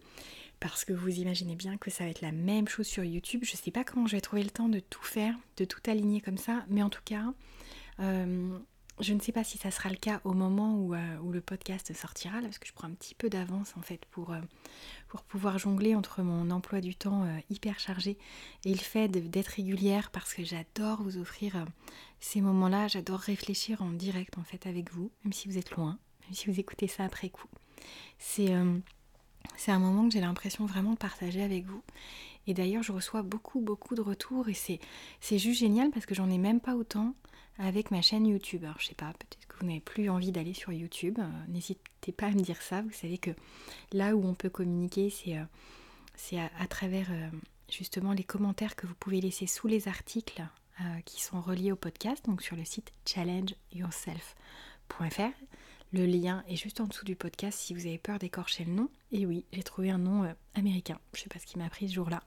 parce 0.61 0.85
que 0.85 0.93
vous 0.93 1.21
imaginez 1.21 1.55
bien 1.55 1.77
que 1.77 1.91
ça 1.91 2.05
va 2.05 2.11
être 2.11 2.21
la 2.21 2.33
même 2.33 2.69
chose 2.69 2.87
sur 2.87 3.05
YouTube. 3.05 3.45
Je 3.45 3.53
ne 3.53 3.57
sais 3.57 3.71
pas 3.71 3.85
comment 3.85 4.07
je 4.07 4.17
vais 4.17 4.21
trouver 4.21 4.43
le 4.43 4.51
temps 4.51 4.69
de 4.69 4.81
tout 4.81 5.05
faire, 5.05 5.35
de 5.57 5.65
tout 5.65 5.81
aligner 5.87 6.21
comme 6.21 6.39
ça, 6.39 6.65
mais 6.69 6.83
en 6.83 6.91
tout 6.91 7.03
cas, 7.05 7.33
euh, 8.01 8.59
je 9.01 9.15
ne 9.15 9.21
sais 9.21 9.33
pas 9.33 9.45
si 9.45 9.59
ça 9.59 9.71
sera 9.71 9.89
le 9.89 9.97
cas 9.97 10.21
au 10.25 10.33
moment 10.33 10.75
où, 10.75 10.95
euh, 10.95 11.19
où, 11.23 11.33
le 11.33 11.41
podcast 11.41 11.93
sortira, 11.95 12.37
là, 12.41 12.43
parce 12.43 12.59
que 12.59 12.67
je 12.67 12.73
prends 12.73 12.89
un 12.89 12.93
petit 12.93 13.15
peu 13.15 13.29
d'avance 13.29 13.75
en 13.77 13.83
fait 13.83 14.05
pour, 14.07 14.33
euh, 14.33 14.41
pouvoir 15.29 15.59
jongler 15.59 15.95
entre 15.95 16.23
mon 16.23 16.51
emploi 16.51 16.81
du 16.81 16.95
temps 16.95 17.27
hyper 17.51 17.79
chargé 17.79 18.19
et 18.65 18.71
le 18.71 18.79
fait 18.79 19.09
d'être 19.09 19.49
régulière, 19.49 20.11
parce 20.11 20.35
que 20.35 20.45
j'adore 20.45 21.03
vous 21.03 21.17
offrir 21.17 21.65
ces 22.21 22.41
moments-là, 22.41 22.89
j'adore 22.89 23.21
réfléchir 23.21 23.83
en 23.83 23.91
direct 23.91 24.37
en 24.37 24.45
fait 24.45 24.67
avec 24.67 24.93
vous, 24.93 25.11
même 25.25 25.33
si 25.33 25.49
vous 25.49 25.57
êtes 25.57 25.71
loin, 25.71 25.99
même 26.25 26.35
si 26.35 26.51
vous 26.51 26.61
écoutez 26.61 26.89
ça 26.89 27.05
après 27.05 27.31
coup. 27.31 27.49
C'est 28.19 28.53
c'est 29.57 29.73
un 29.73 29.79
moment 29.79 30.07
que 30.07 30.15
j'ai 30.15 30.21
l'impression 30.21 30.67
vraiment 30.67 30.93
de 30.93 30.99
partager 30.99 31.43
avec 31.43 31.67
vous. 31.67 31.83
Et 32.47 32.55
d'ailleurs, 32.55 32.83
je 32.83 32.93
reçois 32.93 33.23
beaucoup, 33.23 33.61
beaucoup 33.61 33.95
de 33.95 34.01
retours 34.01 34.49
et 34.49 34.55
c'est, 34.55 34.81
c'est 35.21 35.39
juste 35.39 35.61
génial 35.61 35.91
parce 35.91 36.07
que 36.07 36.15
j'en 36.15 36.31
ai 36.31 36.39
même 36.39 36.61
pas 36.61 36.77
autant 36.77 37.15
avec 37.59 37.91
ma 37.91 38.03
chaîne 38.03 38.27
YouTube. 38.27 38.65
Alors, 38.65 38.79
je 38.79 38.87
sais 38.87 38.95
pas, 38.95 39.13
peut-être 39.13 39.47
que 39.47 39.57
vous 39.59 39.67
n'avez 39.67 39.81
plus 39.81 40.09
envie 40.09 40.33
d'aller 40.33 40.55
sur 40.55 40.73
YouTube. 40.73 41.19
Euh, 41.19 41.29
n'hésitez 41.49 42.13
pas 42.13 42.27
à 42.27 42.31
me 42.31 42.41
dire 42.41 42.63
ça. 42.63 42.83
Vous 42.83 42.93
savez 42.93 43.19
que 43.19 43.33
là 43.93 44.17
où 44.17 44.25
on 44.25 44.35
peut 44.35 44.51
communiquer, 44.51 45.11
c'est, 45.11 45.37
euh, 45.37 46.47
à, 46.59 46.67
travers 46.69 47.09
euh, 47.11 47.29
justement 47.71 48.13
les 48.13 48.25
commentaires 48.25 48.77
que 48.77 48.87
vous 48.87 48.95
pouvez 48.95 49.21
laisser 49.21 49.47
sous 49.47 49.67
les 49.67 49.89
articles 49.89 50.43
qui 51.05 51.21
sont 51.21 51.41
reliés 51.41 51.73
au 51.73 51.77
podcast, 51.77 52.25
donc 52.27 52.41
sur 52.41 52.55
le 52.55 52.65
site 52.65 52.93
challengeyourself.fr. 53.05 55.33
Le 55.93 56.07
lien 56.07 56.45
est 56.47 56.55
juste 56.55 56.81
en 56.81 56.87
dessous 56.87 57.05
du 57.05 57.17
podcast 57.17 57.59
si 57.59 57.75
vous 57.75 57.87
avez 57.87 57.99
peur 57.99 58.21
d'écorcher 58.21 58.65
le 58.65 58.71
nom. 58.71 58.89
Et 59.11 59.27
oui, 59.27 59.45
j'ai 59.53 59.65
trouvé 59.65 59.91
un 59.91 59.99
nom 59.99 60.33
américain. 60.55 61.01
Je 61.15 61.23
sais 61.23 61.29
pas 61.29 61.41
ce 61.41 61.47
qui 61.47 61.59
m'a 61.59 61.69
pris 61.69 61.89
ce 61.89 61.95
jour-là. 61.95 62.23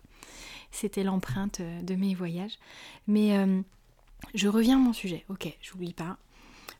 C'était 0.69 1.05
l'empreinte 1.05 1.61
de 1.61 1.95
mes 1.95 2.13
voyages. 2.13 2.59
Mais 3.07 3.63
je 4.33 4.47
reviens 4.47 4.77
à 4.77 4.81
mon 4.81 4.93
sujet. 4.93 5.25
Ok, 5.29 5.57
j'oublie 5.61 5.93
pas. 5.93 6.17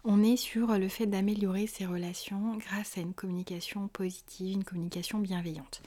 On 0.04 0.24
est 0.24 0.38
sur 0.38 0.78
le 0.80 0.88
fait 0.88 1.06
d'améliorer 1.06 1.68
ses 1.68 1.86
relations 1.86 2.58
grâce 2.58 2.98
à 2.98 3.02
une 3.02 3.14
communication 3.14 3.88
positive, 3.88 4.54
une 4.54 4.64
communication 4.64 5.20
bienveillante. 5.20 5.82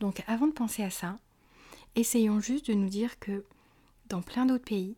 Donc 0.00 0.24
avant 0.26 0.48
de 0.48 0.52
penser 0.52 0.82
à 0.82 0.90
ça, 0.90 1.18
essayons 1.94 2.40
juste 2.40 2.68
de 2.68 2.74
nous 2.74 2.88
dire 2.88 3.18
que 3.20 3.44
dans 4.08 4.22
plein 4.22 4.44
d'autres 4.44 4.64
pays, 4.64 4.96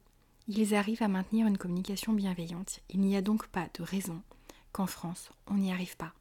ils 0.48 0.74
arrivent 0.74 1.02
à 1.02 1.08
maintenir 1.08 1.46
une 1.46 1.58
communication 1.58 2.12
bienveillante. 2.12 2.80
Il 2.88 3.00
n'y 3.00 3.16
a 3.16 3.22
donc 3.22 3.46
pas 3.48 3.68
de 3.74 3.82
raison 3.82 4.22
qu'en 4.72 4.86
France, 4.86 5.30
on 5.48 5.54
n'y 5.54 5.70
arrive 5.72 5.96
pas. 5.96 6.12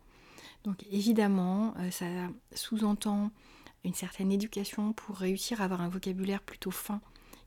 Donc 0.66 0.84
évidemment, 0.92 1.74
euh, 1.80 1.90
ça 1.90 2.06
sous-entend 2.54 3.32
une 3.84 3.94
certaine 3.94 4.32
éducation 4.32 4.94
pour 4.94 5.16
réussir 5.16 5.62
à 5.62 5.66
avoir 5.66 5.82
un 5.82 5.90
vocabulaire 5.90 6.42
plutôt 6.42 6.72
fin 6.72 7.02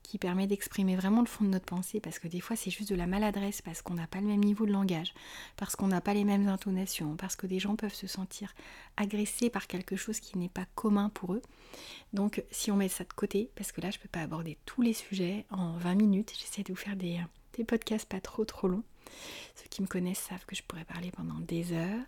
qui 0.07 0.17
permet 0.17 0.47
d'exprimer 0.47 0.95
vraiment 0.95 1.21
le 1.21 1.27
fond 1.27 1.43
de 1.43 1.49
notre 1.49 1.65
pensée 1.65 1.99
parce 1.99 2.19
que 2.19 2.27
des 2.27 2.39
fois 2.39 2.55
c'est 2.55 2.71
juste 2.71 2.89
de 2.89 2.95
la 2.95 3.07
maladresse 3.07 3.61
parce 3.61 3.81
qu'on 3.81 3.93
n'a 3.93 4.07
pas 4.07 4.21
le 4.21 4.27
même 4.27 4.43
niveau 4.43 4.65
de 4.65 4.71
langage, 4.71 5.13
parce 5.57 5.75
qu'on 5.75 5.87
n'a 5.87 6.01
pas 6.01 6.13
les 6.13 6.23
mêmes 6.23 6.47
intonations, 6.47 7.15
parce 7.15 7.35
que 7.35 7.47
des 7.47 7.59
gens 7.59 7.75
peuvent 7.75 7.93
se 7.93 8.07
sentir 8.07 8.53
agressés 8.97 9.49
par 9.49 9.67
quelque 9.67 9.95
chose 9.95 10.19
qui 10.19 10.37
n'est 10.37 10.49
pas 10.49 10.65
commun 10.75 11.09
pour 11.09 11.33
eux. 11.33 11.41
Donc 12.13 12.43
si 12.51 12.71
on 12.71 12.75
met 12.75 12.89
ça 12.89 13.03
de 13.03 13.13
côté, 13.13 13.49
parce 13.55 13.71
que 13.71 13.81
là 13.81 13.91
je 13.91 13.97
ne 13.97 14.01
peux 14.03 14.09
pas 14.09 14.21
aborder 14.21 14.57
tous 14.65 14.81
les 14.81 14.93
sujets 14.93 15.45
en 15.49 15.73
20 15.77 15.95
minutes, 15.95 16.33
j'essaie 16.37 16.63
de 16.63 16.73
vous 16.73 16.79
faire 16.79 16.95
des, 16.95 17.19
podcasts 17.65 18.07
pas 18.07 18.19
trop 18.19 18.45
trop 18.45 18.67
longs. 18.67 18.83
Ceux 19.55 19.67
qui 19.69 19.81
me 19.81 19.87
connaissent 19.87 20.19
savent 20.19 20.45
que 20.45 20.55
je 20.55 20.63
pourrais 20.63 20.85
parler 20.85 21.11
pendant 21.11 21.39
des 21.39 21.71
heures. 21.73 22.05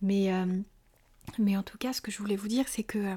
Mais, 0.00 0.32
euh, 0.32 0.60
mais 1.38 1.56
en 1.56 1.62
tout 1.62 1.78
cas, 1.78 1.92
ce 1.92 2.00
que 2.00 2.10
je 2.10 2.18
voulais 2.18 2.36
vous 2.36 2.48
dire, 2.48 2.66
c'est 2.68 2.82
que 2.82 2.98
euh, 2.98 3.16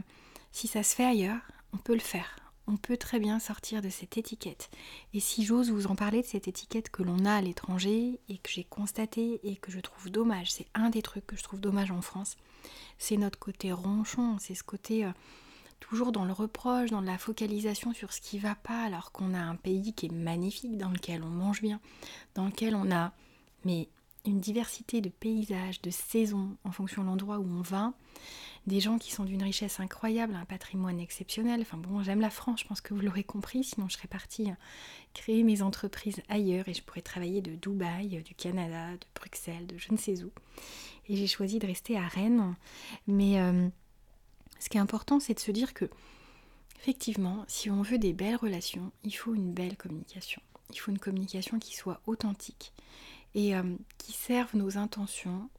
si 0.52 0.68
ça 0.68 0.84
se 0.84 0.96
fait 0.96 1.06
ailleurs, 1.06 1.42
on 1.74 1.78
peut 1.78 1.94
le 1.94 2.00
faire. 2.00 2.45
On 2.68 2.78
peut 2.78 2.98
très 2.98 3.20
bien 3.20 3.40
sortir 3.40 3.82
de 3.82 3.90
cette 3.90 4.18
étiquette. 4.18 4.70
Et 5.14 5.20
si 5.20 5.46
j'ose 5.46 5.70
vous 5.70 5.88
en 5.88 5.96
parler 5.96 6.22
de 6.22 6.28
cette 6.28 6.48
étiquette 6.48 6.90
que 6.90 7.04
l'on 7.04 7.26
a 7.26 7.36
à 7.36 7.42
l'étranger 7.42 8.20
et 8.28 8.38
que 8.38 8.50
j'ai 8.50 8.64
constaté 8.64 9.40
et 9.44 9.56
que 9.56 9.72
je 9.72 9.80
trouve 9.80 10.10
dommage, 10.10 10.52
c'est 10.52 10.68
un 10.74 10.90
des 10.90 11.02
trucs 11.02 11.28
que 11.28 11.36
je 11.36 11.44
trouve 11.44 11.60
dommage 11.60 11.92
en 11.92 12.02
France, 12.02 12.38
c'est 12.98 13.18
notre 13.18 13.40
côté 13.40 13.72
ronchon, 13.72 14.38
c'est 14.40 14.56
ce 14.56 14.64
côté... 14.64 15.06
Euh, 15.06 15.12
toujours 15.82 16.14
dans 16.14 16.26
le 16.26 16.32
reproche, 16.32 16.90
dans 16.90 17.02
la 17.02 17.18
focalisation 17.18 17.94
sur 17.94 18.12
ce 18.14 18.22
qui 18.22 18.40
va 18.40 18.56
pas, 18.56 18.84
alors 18.86 19.12
qu'on 19.12 19.34
a 19.34 19.40
un 19.40 19.56
pays 19.56 19.94
qui 19.94 20.08
est 20.08 20.12
magnifique, 20.12 20.78
dans 20.78 20.90
lequel 20.90 21.22
on 21.22 21.30
mange 21.30 21.62
bien, 21.62 21.80
dans 22.34 22.46
lequel 22.46 22.76
on 22.76 22.92
a 22.92 23.12
mais 23.66 23.90
une 24.26 24.40
diversité 24.40 25.02
de 25.02 25.10
paysages, 25.10 25.82
de 25.82 25.90
saisons 25.90 26.56
en 26.64 26.72
fonction 26.72 27.04
de 27.04 27.08
l'endroit 27.08 27.40
où 27.40 27.48
on 27.48 27.62
va, 27.62 27.94
des 28.68 28.80
gens 28.80 28.98
qui 28.98 29.12
sont 29.12 29.26
d'une 29.26 29.44
richesse 29.44 29.80
incroyable, 29.80 30.36
un 30.36 30.46
patrimoine 30.46 31.00
exceptionnel. 31.00 31.62
Enfin 31.62 31.78
bon, 31.78 32.02
j'aime 32.04 32.22
la 32.22 32.30
France, 32.30 32.62
je 32.62 32.68
pense 32.68 32.82
que 32.82 32.94
vous 32.94 33.02
l'aurez 33.02 33.24
compris, 33.24 33.64
sinon 33.64 33.88
je 33.90 33.98
serais 33.98 34.08
partie 34.08 34.50
créer 35.14 35.44
mes 35.44 35.62
entreprises 35.62 36.22
ailleurs 36.30 36.68
et 36.68 36.74
je 36.74 36.84
pourrais 36.84 37.02
travailler 37.02 37.42
de 37.42 37.56
Dubaï, 37.56 38.22
du 38.24 38.36
Canada, 38.36 38.92
de 38.94 39.06
Bruxelles, 39.16 39.68
de 39.68 39.78
je 39.78 39.92
ne 39.92 39.98
sais 39.98 40.24
où. 40.24 40.32
Et 41.08 41.16
j'ai 41.16 41.28
choisi 41.28 41.60
de 41.60 41.68
rester 41.68 41.98
à 41.98 42.08
Rennes. 42.08 42.56
Mais 43.08 43.40
euh, 43.40 43.68
ce 44.60 44.70
qui 44.70 44.78
est 44.78 44.82
important, 44.82 45.20
c'est 45.20 45.36
de 45.36 45.40
se 45.40 45.52
dire 45.52 45.74
que, 45.74 45.90
effectivement, 46.80 47.46
si 47.48 47.70
on 47.70 47.82
veut 47.82 47.98
des 47.98 48.14
belles 48.14 48.36
relations, 48.36 48.92
il 49.04 49.12
faut 49.12 49.34
une 49.36 49.54
belle 49.54 49.78
communication. 49.78 50.42
Il 50.72 50.80
faut 50.80 50.92
une 50.92 51.00
communication 51.00 51.60
qui 51.60 51.76
soit 51.76 52.02
authentique 52.08 52.74
et 53.36 53.56
euh, 53.56 53.76
qui 53.98 54.14
serve 54.14 54.56
nos 54.56 54.78
intentions 54.78 55.50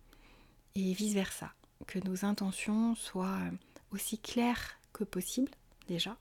et 0.75 0.93
vice-versa 0.93 1.53
que 1.87 1.99
nos 1.99 2.25
intentions 2.25 2.95
soient 2.95 3.39
euh, 3.41 3.51
aussi 3.93 4.19
claires 4.19 4.79
que 4.93 5.05
possible 5.05 5.51
déjà, 5.89 6.17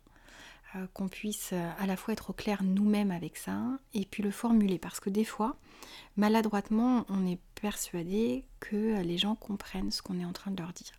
euh, 0.75 0.85
qu'on 0.93 1.07
puisse 1.07 1.51
euh, 1.53 1.71
à 1.79 1.85
la 1.85 1.97
fois 1.97 2.13
être 2.13 2.31
au 2.31 2.33
clair 2.33 2.63
nous-mêmes 2.63 3.11
avec 3.11 3.37
ça 3.37 3.61
et 3.93 4.05
puis 4.05 4.23
le 4.23 4.31
formuler 4.31 4.77
parce 4.77 4.99
que 4.99 5.09
des 5.09 5.25
fois, 5.25 5.57
maladroitement, 6.17 7.05
on 7.09 7.25
est 7.25 7.39
persuadé 7.55 8.45
que 8.59 9.01
les 9.01 9.17
gens 9.17 9.35
comprennent 9.35 9.91
ce 9.91 10.01
qu'on 10.01 10.19
est 10.19 10.25
en 10.25 10.33
train 10.33 10.51
de 10.51 10.61
leur 10.61 10.73
dire. 10.73 10.93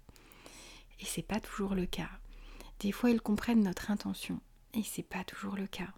Et 1.00 1.04
c'est 1.04 1.22
pas 1.22 1.40
toujours 1.40 1.74
le 1.74 1.86
cas. 1.86 2.08
Des 2.80 2.92
fois, 2.92 3.10
ils 3.10 3.20
comprennent 3.20 3.62
notre 3.62 3.90
intention 3.90 4.40
et 4.74 4.82
c'est 4.82 5.02
pas 5.02 5.24
toujours 5.24 5.56
le 5.56 5.66
cas. 5.66 5.88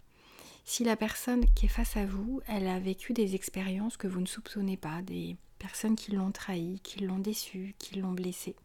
Si 0.65 0.85
la 0.85 0.97
personne 0.97 1.47
qui 1.55 1.67
est 1.67 1.71
face 1.71 1.97
à 1.97 2.05
vous, 2.05 2.41
elle 2.47 2.69
a 2.69 2.79
vécu 2.79 3.15
des 3.15 3.35
expériences 3.35 3.97
que 3.97 4.07
vous 4.07 4.21
ne 4.21 4.27
soupçonnez 4.27 4.77
pas, 4.77 5.01
des 5.03 5.37
personnes 5.59 5.97
qui 5.97 6.13
l'ont 6.13 6.33
trahi, 6.33 6.81
qui 6.83 7.01
l'ont 7.01 7.19
déçu, 7.19 7.75
qui 7.79 7.99
l'ont 8.01 8.13
blessé. 8.13 8.57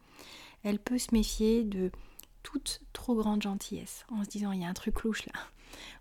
Elle 0.62 0.78
peut 0.78 0.98
se 0.98 1.12
méfier 1.12 1.64
de 1.64 1.90
toute 2.42 2.80
trop 2.92 3.14
grande 3.14 3.42
gentillesse 3.42 4.04
en 4.10 4.22
se 4.24 4.28
disant 4.28 4.52
il 4.52 4.62
y 4.62 4.64
a 4.64 4.68
un 4.68 4.74
truc 4.74 5.02
louche 5.02 5.26
là. 5.26 5.32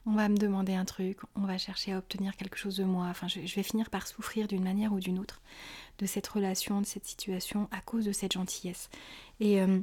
On 0.05 0.13
va 0.13 0.29
me 0.29 0.37
demander 0.37 0.75
un 0.75 0.85
truc, 0.85 1.17
on 1.35 1.45
va 1.47 1.57
chercher 1.57 1.93
à 1.93 1.97
obtenir 1.97 2.35
quelque 2.35 2.57
chose 2.57 2.77
de 2.77 2.83
moi. 2.83 3.07
Enfin, 3.07 3.27
je, 3.27 3.39
vais 3.39 3.63
finir 3.63 3.89
par 3.89 4.05
souffrir 4.05 4.47
d'une 4.47 4.63
manière 4.63 4.93
ou 4.93 4.99
d'une 4.99 5.17
autre 5.17 5.41
de 5.97 6.05
cette 6.05 6.27
relation, 6.27 6.81
de 6.81 6.85
cette 6.85 7.07
situation 7.07 7.67
à 7.71 7.81
cause 7.81 8.05
de 8.05 8.11
cette 8.11 8.33
gentillesse. 8.33 8.89
Et 9.39 9.61
euh, 9.61 9.79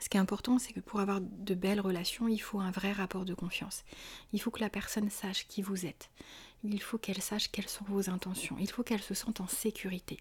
ce 0.00 0.08
qui 0.08 0.16
est 0.16 0.20
important, 0.20 0.58
c'est 0.58 0.72
que 0.72 0.80
pour 0.80 1.00
avoir 1.00 1.20
de 1.20 1.54
belles 1.54 1.80
relations, 1.80 2.28
il 2.28 2.38
faut 2.38 2.60
un 2.60 2.70
vrai 2.70 2.92
rapport 2.92 3.24
de 3.24 3.34
confiance. 3.34 3.84
Il 4.32 4.40
faut 4.40 4.50
que 4.50 4.60
la 4.60 4.70
personne 4.70 5.10
sache 5.10 5.46
qui 5.46 5.62
vous 5.62 5.86
êtes 5.86 6.10
il 6.64 6.82
faut 6.82 6.98
qu'elle 6.98 7.22
sache 7.22 7.50
quelles 7.50 7.68
sont 7.68 7.84
vos 7.88 8.10
intentions. 8.10 8.56
Il 8.60 8.70
faut 8.70 8.82
qu'elle 8.82 9.02
se 9.02 9.14
sente 9.14 9.40
en 9.40 9.46
sécurité. 9.46 10.18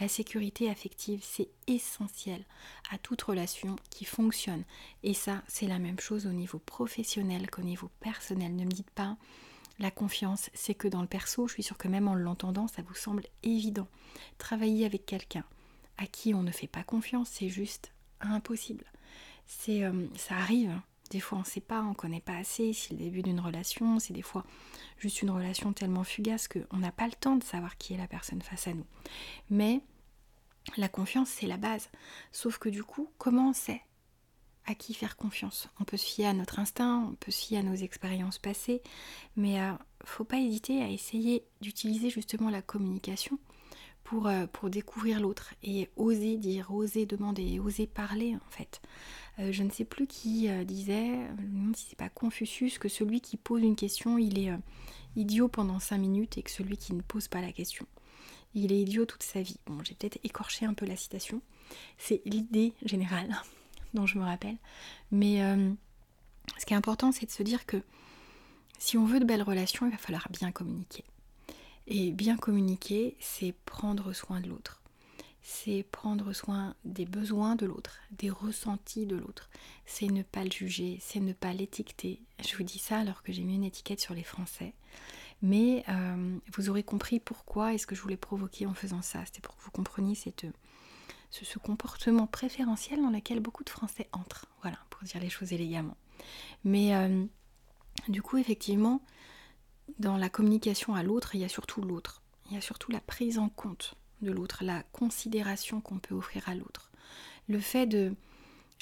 La 0.00 0.08
sécurité 0.08 0.68
affective, 0.70 1.20
c'est 1.22 1.48
essentiel 1.66 2.44
à 2.90 2.98
toute 2.98 3.22
relation 3.22 3.76
qui 3.90 4.04
fonctionne. 4.04 4.64
Et 5.02 5.14
ça, 5.14 5.42
c'est 5.48 5.66
la 5.66 5.78
même 5.78 6.00
chose 6.00 6.26
au 6.26 6.32
niveau 6.32 6.58
professionnel 6.58 7.50
qu'au 7.50 7.62
niveau 7.62 7.90
personnel. 8.00 8.54
Ne 8.54 8.64
me 8.64 8.70
dites 8.70 8.90
pas, 8.90 9.16
la 9.78 9.90
confiance, 9.90 10.50
c'est 10.54 10.74
que 10.74 10.88
dans 10.88 11.02
le 11.02 11.08
perso, 11.08 11.46
je 11.46 11.54
suis 11.54 11.62
sûre 11.62 11.78
que 11.78 11.88
même 11.88 12.08
en 12.08 12.14
l'entendant, 12.14 12.68
ça 12.68 12.82
vous 12.82 12.94
semble 12.94 13.24
évident. 13.42 13.88
Travailler 14.36 14.84
avec 14.84 15.06
quelqu'un 15.06 15.44
à 15.96 16.06
qui 16.06 16.34
on 16.34 16.42
ne 16.42 16.50
fait 16.50 16.66
pas 16.66 16.84
confiance, 16.84 17.28
c'est 17.32 17.48
juste 17.48 17.92
impossible. 18.20 18.84
C'est, 19.46 19.84
euh, 19.84 20.06
ça 20.16 20.36
arrive, 20.36 20.70
hein. 20.70 20.82
Des 21.10 21.20
fois, 21.20 21.38
on 21.38 21.42
ne 21.42 21.46
sait 21.46 21.60
pas, 21.60 21.82
on 21.82 21.90
ne 21.90 21.94
connaît 21.94 22.20
pas 22.20 22.36
assez. 22.36 22.72
Si 22.72 22.92
le 22.92 22.98
début 22.98 23.22
d'une 23.22 23.40
relation, 23.40 23.98
c'est 23.98 24.12
des 24.12 24.22
fois 24.22 24.44
juste 24.98 25.22
une 25.22 25.30
relation 25.30 25.72
tellement 25.72 26.04
fugace 26.04 26.48
qu'on 26.48 26.78
n'a 26.78 26.92
pas 26.92 27.06
le 27.06 27.12
temps 27.12 27.36
de 27.36 27.44
savoir 27.44 27.78
qui 27.78 27.94
est 27.94 27.98
la 27.98 28.06
personne 28.06 28.42
face 28.42 28.68
à 28.68 28.74
nous. 28.74 28.86
Mais 29.50 29.80
la 30.76 30.88
confiance, 30.88 31.28
c'est 31.28 31.46
la 31.46 31.56
base. 31.56 31.88
Sauf 32.32 32.58
que 32.58 32.68
du 32.68 32.84
coup, 32.84 33.10
comment 33.18 33.50
on 33.50 33.52
sait 33.52 33.82
à 34.66 34.74
qui 34.74 34.92
faire 34.92 35.16
confiance? 35.16 35.70
On 35.80 35.84
peut 35.84 35.96
se 35.96 36.04
fier 36.04 36.26
à 36.26 36.34
notre 36.34 36.58
instinct, 36.58 37.08
on 37.10 37.14
peut 37.14 37.30
se 37.30 37.46
fier 37.46 37.58
à 37.58 37.62
nos 37.62 37.74
expériences 37.74 38.38
passées, 38.38 38.82
mais 39.36 39.60
euh, 39.62 39.72
faut 40.04 40.24
pas 40.24 40.38
hésiter 40.38 40.82
à 40.82 40.90
essayer 40.90 41.44
d'utiliser 41.62 42.10
justement 42.10 42.50
la 42.50 42.60
communication 42.60 43.38
pour, 44.08 44.26
euh, 44.26 44.46
pour 44.46 44.70
découvrir 44.70 45.20
l'autre 45.20 45.52
et 45.62 45.90
oser 45.96 46.38
dire, 46.38 46.72
oser 46.72 47.04
demander, 47.04 47.60
oser 47.60 47.86
parler 47.86 48.34
en 48.36 48.50
fait. 48.50 48.80
Euh, 49.38 49.52
je 49.52 49.62
ne 49.62 49.70
sais 49.70 49.84
plus 49.84 50.06
qui 50.06 50.48
euh, 50.48 50.64
disait, 50.64 51.12
je 51.38 51.76
si 51.76 51.86
c'est 51.90 51.98
pas 51.98 52.08
Confucius, 52.08 52.78
que 52.78 52.88
celui 52.88 53.20
qui 53.20 53.36
pose 53.36 53.62
une 53.62 53.76
question, 53.76 54.16
il 54.16 54.38
est 54.38 54.50
idiot 55.14 55.48
pendant 55.48 55.78
5 55.78 55.98
minutes 55.98 56.38
et 56.38 56.42
que 56.42 56.50
celui 56.50 56.78
qui 56.78 56.94
ne 56.94 57.02
pose 57.02 57.28
pas 57.28 57.42
la 57.42 57.52
question, 57.52 57.84
il 58.54 58.72
est 58.72 58.80
idiot 58.80 59.04
toute 59.04 59.22
sa 59.22 59.42
vie. 59.42 59.58
Bon, 59.66 59.78
j'ai 59.84 59.94
peut-être 59.94 60.18
écorché 60.24 60.64
un 60.64 60.72
peu 60.72 60.86
la 60.86 60.96
citation. 60.96 61.42
C'est 61.98 62.22
l'idée 62.24 62.72
générale 62.86 63.36
dont 63.92 64.06
je 64.06 64.18
me 64.18 64.24
rappelle. 64.24 64.56
Mais 65.10 65.40
ce 66.56 66.64
qui 66.64 66.72
est 66.72 66.76
important, 66.76 67.12
c'est 67.12 67.26
de 67.26 67.30
se 67.30 67.42
dire 67.42 67.66
que 67.66 67.82
si 68.78 68.96
on 68.96 69.04
veut 69.04 69.20
de 69.20 69.26
belles 69.26 69.42
relations, 69.42 69.84
il 69.84 69.92
va 69.92 69.98
falloir 69.98 70.28
bien 70.30 70.50
communiquer. 70.50 71.04
Et 71.90 72.12
bien 72.12 72.36
communiquer, 72.36 73.16
c'est 73.18 73.52
prendre 73.64 74.12
soin 74.12 74.42
de 74.42 74.48
l'autre. 74.48 74.82
C'est 75.40 75.86
prendre 75.90 76.34
soin 76.34 76.74
des 76.84 77.06
besoins 77.06 77.56
de 77.56 77.64
l'autre, 77.64 77.98
des 78.10 78.28
ressentis 78.28 79.06
de 79.06 79.16
l'autre. 79.16 79.48
C'est 79.86 80.08
ne 80.08 80.22
pas 80.22 80.44
le 80.44 80.50
juger, 80.50 80.98
c'est 81.00 81.20
ne 81.20 81.32
pas 81.32 81.54
l'étiqueter. 81.54 82.20
Je 82.46 82.54
vous 82.56 82.62
dis 82.62 82.78
ça 82.78 82.98
alors 82.98 83.22
que 83.22 83.32
j'ai 83.32 83.42
mis 83.42 83.54
une 83.54 83.64
étiquette 83.64 84.00
sur 84.00 84.12
les 84.12 84.22
Français. 84.22 84.74
Mais 85.40 85.82
euh, 85.88 86.38
vous 86.54 86.68
aurez 86.68 86.82
compris 86.82 87.20
pourquoi 87.20 87.72
et 87.72 87.78
ce 87.78 87.86
que 87.86 87.94
je 87.94 88.02
voulais 88.02 88.18
provoquer 88.18 88.66
en 88.66 88.74
faisant 88.74 89.00
ça. 89.00 89.24
C'était 89.24 89.40
pour 89.40 89.56
que 89.56 89.62
vous 89.62 89.70
compreniez 89.70 90.14
cette, 90.14 90.44
ce, 91.30 91.58
comportement 91.58 92.26
préférentiel 92.26 93.00
dans 93.00 93.10
lequel 93.10 93.40
beaucoup 93.40 93.64
de 93.64 93.70
Français 93.70 94.08
entrent. 94.12 94.44
Voilà, 94.60 94.76
pour 94.90 95.04
dire 95.04 95.22
les 95.22 95.30
choses 95.30 95.54
élégamment. 95.54 95.96
Mais 96.64 96.94
euh, 96.94 97.24
du 98.08 98.20
coup, 98.20 98.36
effectivement, 98.36 99.00
dans 99.98 100.16
la 100.16 100.28
communication 100.28 100.94
à 100.94 101.02
l'autre, 101.02 101.34
il 101.34 101.40
y 101.40 101.44
a 101.44 101.48
surtout 101.48 101.80
l'autre. 101.82 102.22
Il 102.46 102.54
y 102.54 102.58
a 102.58 102.62
surtout 102.62 102.90
la 102.90 103.00
prise 103.00 103.38
en 103.38 103.48
compte 103.48 103.94
de 104.22 104.32
l'autre, 104.32 104.64
la 104.64 104.82
considération 104.92 105.80
qu'on 105.80 105.98
peut 105.98 106.14
offrir 106.14 106.48
à 106.48 106.54
l'autre. 106.54 106.90
Le 107.48 107.60
fait 107.60 107.86
de 107.86 108.14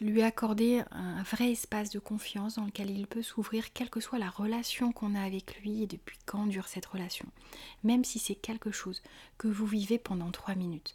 lui 0.00 0.22
accorder 0.22 0.82
un 0.90 1.22
vrai 1.22 1.52
espace 1.52 1.90
de 1.90 1.98
confiance 1.98 2.56
dans 2.56 2.66
lequel 2.66 2.90
il 2.90 3.06
peut 3.06 3.22
s'ouvrir, 3.22 3.72
quelle 3.72 3.90
que 3.90 4.00
soit 4.00 4.18
la 4.18 4.28
relation 4.28 4.92
qu'on 4.92 5.14
a 5.14 5.22
avec 5.22 5.60
lui 5.60 5.82
et 5.82 5.86
depuis 5.86 6.18
quand 6.26 6.46
dure 6.46 6.68
cette 6.68 6.86
relation. 6.86 7.26
Même 7.82 8.04
si 8.04 8.18
c'est 8.18 8.34
quelque 8.34 8.70
chose 8.70 9.02
que 9.38 9.48
vous 9.48 9.66
vivez 9.66 9.98
pendant 9.98 10.30
trois 10.30 10.54
minutes. 10.54 10.94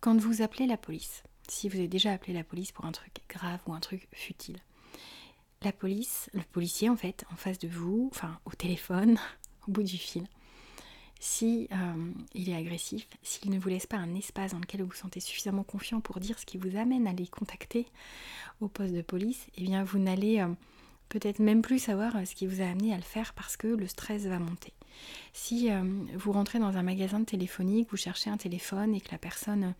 Quand 0.00 0.18
vous 0.18 0.42
appelez 0.42 0.66
la 0.66 0.76
police, 0.76 1.22
si 1.48 1.68
vous 1.68 1.76
avez 1.76 1.88
déjà 1.88 2.12
appelé 2.12 2.32
la 2.32 2.44
police 2.44 2.72
pour 2.72 2.86
un 2.86 2.92
truc 2.92 3.12
grave 3.28 3.60
ou 3.66 3.72
un 3.72 3.80
truc 3.80 4.08
futile, 4.12 4.58
la 5.62 5.72
police, 5.72 6.30
le 6.32 6.42
policier 6.52 6.88
en 6.88 6.96
fait, 6.96 7.24
en 7.32 7.36
face 7.36 7.58
de 7.58 7.68
vous, 7.68 8.08
enfin 8.12 8.40
au 8.46 8.52
téléphone, 8.52 9.18
au 9.66 9.72
bout 9.72 9.82
du 9.82 9.96
fil. 9.96 10.24
Si 11.22 11.68
euh, 11.70 12.12
il 12.34 12.48
est 12.48 12.56
agressif, 12.56 13.06
s'il 13.22 13.50
ne 13.50 13.58
vous 13.58 13.68
laisse 13.68 13.86
pas 13.86 13.98
un 13.98 14.14
espace 14.14 14.52
dans 14.52 14.58
lequel 14.58 14.80
vous 14.80 14.88
vous 14.88 14.94
sentez 14.94 15.20
suffisamment 15.20 15.64
confiant 15.64 16.00
pour 16.00 16.18
dire 16.18 16.38
ce 16.38 16.46
qui 16.46 16.56
vous 16.56 16.78
amène 16.78 17.06
à 17.06 17.12
les 17.12 17.26
contacter 17.26 17.86
au 18.62 18.68
poste 18.68 18.94
de 18.94 19.02
police, 19.02 19.46
eh 19.58 19.62
bien 19.62 19.84
vous 19.84 19.98
n'allez 19.98 20.40
euh, 20.40 20.48
peut-être 21.10 21.38
même 21.38 21.60
plus 21.60 21.78
savoir 21.78 22.16
euh, 22.16 22.24
ce 22.24 22.34
qui 22.34 22.46
vous 22.46 22.62
a 22.62 22.64
amené 22.64 22.94
à 22.94 22.96
le 22.96 23.02
faire 23.02 23.34
parce 23.34 23.58
que 23.58 23.66
le 23.66 23.86
stress 23.86 24.24
va 24.24 24.38
monter. 24.38 24.72
Si 25.32 25.70
vous 26.16 26.32
rentrez 26.32 26.58
dans 26.58 26.76
un 26.76 26.82
magasin 26.82 27.20
de 27.20 27.24
téléphonique, 27.24 27.88
vous 27.90 27.96
cherchez 27.96 28.28
un 28.28 28.36
téléphone 28.36 28.94
et 28.94 29.00
que 29.00 29.12
la 29.12 29.18
personne 29.18 29.74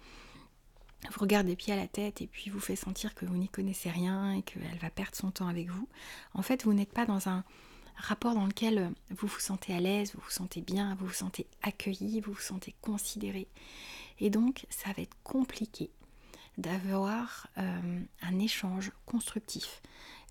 vous 1.13 1.21
regarde 1.21 1.47
des 1.47 1.57
pieds 1.57 1.73
à 1.73 1.77
la 1.77 1.89
tête 1.89 2.23
et 2.23 2.27
puis 2.27 2.49
vous 2.49 2.61
fait 2.61 2.77
sentir 2.77 3.15
que 3.15 3.27
vous 3.27 3.37
n'y 3.37 3.49
connaissez 3.49 3.91
rien 3.91 4.33
et 4.35 4.43
qu'elle 4.43 4.79
va 4.81 4.89
perdre 4.89 5.17
son 5.17 5.31
temps 5.31 5.49
avec 5.49 5.69
vous, 5.69 5.89
en 6.33 6.43
fait 6.43 6.65
vous 6.65 6.73
n'êtes 6.73 6.93
pas 6.93 7.07
dans 7.07 7.29
un 7.29 7.45
rapport 8.03 8.35
dans 8.35 8.47
lequel 8.47 8.79
euh, 8.79 8.89
vous 9.11 9.27
vous 9.27 9.41
sentez 9.41 9.75
à 9.75 9.81
l'aise, 9.81 10.13
vous 10.15 10.21
vous 10.23 10.31
sentez 10.31 10.61
bien, 10.61 10.97
vous 10.99 11.07
vous 11.07 11.13
sentez 11.13 11.47
accueilli, 11.63 12.21
vous 12.21 12.33
vous 12.33 12.41
sentez 12.41 12.75
considéré. 12.81 13.49
Et 14.19 14.31
donc, 14.31 14.67
ça 14.71 14.93
va 14.97 15.03
être 15.03 15.17
compliqué 15.23 15.91
d'avoir 16.59 17.49
euh, 17.59 18.01
un 18.23 18.39
échange 18.39 18.93
constructif. 19.07 19.81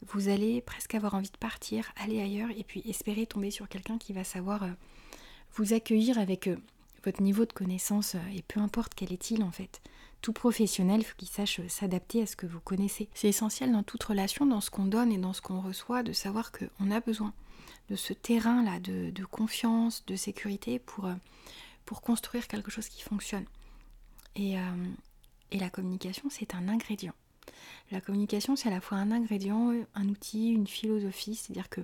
Vous 0.08 0.30
allez 0.30 0.62
presque 0.62 0.96
avoir 0.96 1.14
envie 1.16 1.32
de 1.32 1.38
partir, 1.38 1.92
aller 1.96 2.22
ailleurs 2.22 2.50
et 2.56 2.64
puis 2.64 2.84
espérer 2.88 3.26
tomber 3.26 3.52
sur 3.52 3.68
quelqu'un 3.68 3.98
qui 3.98 4.14
va 4.14 4.24
savoir 4.24 4.64
euh, 4.64 4.72
vous 5.56 5.74
accueillir 5.74 6.20
avec 6.20 6.50
votre 7.04 7.22
niveau 7.22 7.46
de 7.46 7.54
connaissance 7.54 8.16
et 8.34 8.44
peu 8.44 8.60
importe 8.60 8.94
quel 8.94 9.12
est-il 9.12 9.44
en 9.44 9.52
fait. 9.52 9.82
Tout 10.22 10.34
professionnel, 10.34 11.04
faut 11.04 11.16
qu'il 11.18 11.30
sache 11.30 11.62
s'adapter 11.68 12.22
à 12.22 12.26
ce 12.26 12.36
que 12.36 12.46
vous 12.46 12.60
connaissez. 12.60 13.10
C'est 13.14 13.30
essentiel 13.30 13.72
dans 13.72 13.84
toute 13.84 14.04
relation, 14.04 14.46
dans 14.46 14.62
ce 14.62 14.70
qu'on 14.70 14.86
donne 14.86 15.12
et 15.12 15.18
dans 15.18 15.34
ce 15.34 15.42
qu'on 15.42 15.62
reçoit, 15.62 16.04
de 16.04 16.12
savoir 16.12 16.52
qu'on 16.52 16.92
a 16.92 17.00
besoin 17.00 17.34
de 17.90 17.96
ce 17.96 18.14
terrain-là 18.14 18.80
de, 18.80 19.26
confiance, 19.26 20.06
de 20.06 20.16
sécurité 20.16 20.80
pour, 20.80 21.06
euh, 21.06 21.16
pour 21.86 22.02
construire 22.02 22.48
quelque 22.48 22.72
chose 22.72 22.88
qui 22.88 23.02
fonctionne. 23.02 23.46
Et, 24.36 24.58
euh, 24.58 24.62
et 25.52 25.60
la 25.60 25.70
communication, 25.70 26.30
c'est 26.30 26.56
un 26.56 26.68
ingrédient. 26.68 27.14
La 27.92 28.02
communication, 28.02 28.56
c'est 28.56 28.68
à 28.68 28.72
la 28.72 28.82
fois 28.82 28.98
un 29.00 29.12
ingrédient, 29.12 29.74
un 29.96 30.10
outil, 30.10 30.52
une 30.52 30.68
philosophie, 30.68 31.36
c'est-à-dire 31.36 31.70
que 31.70 31.82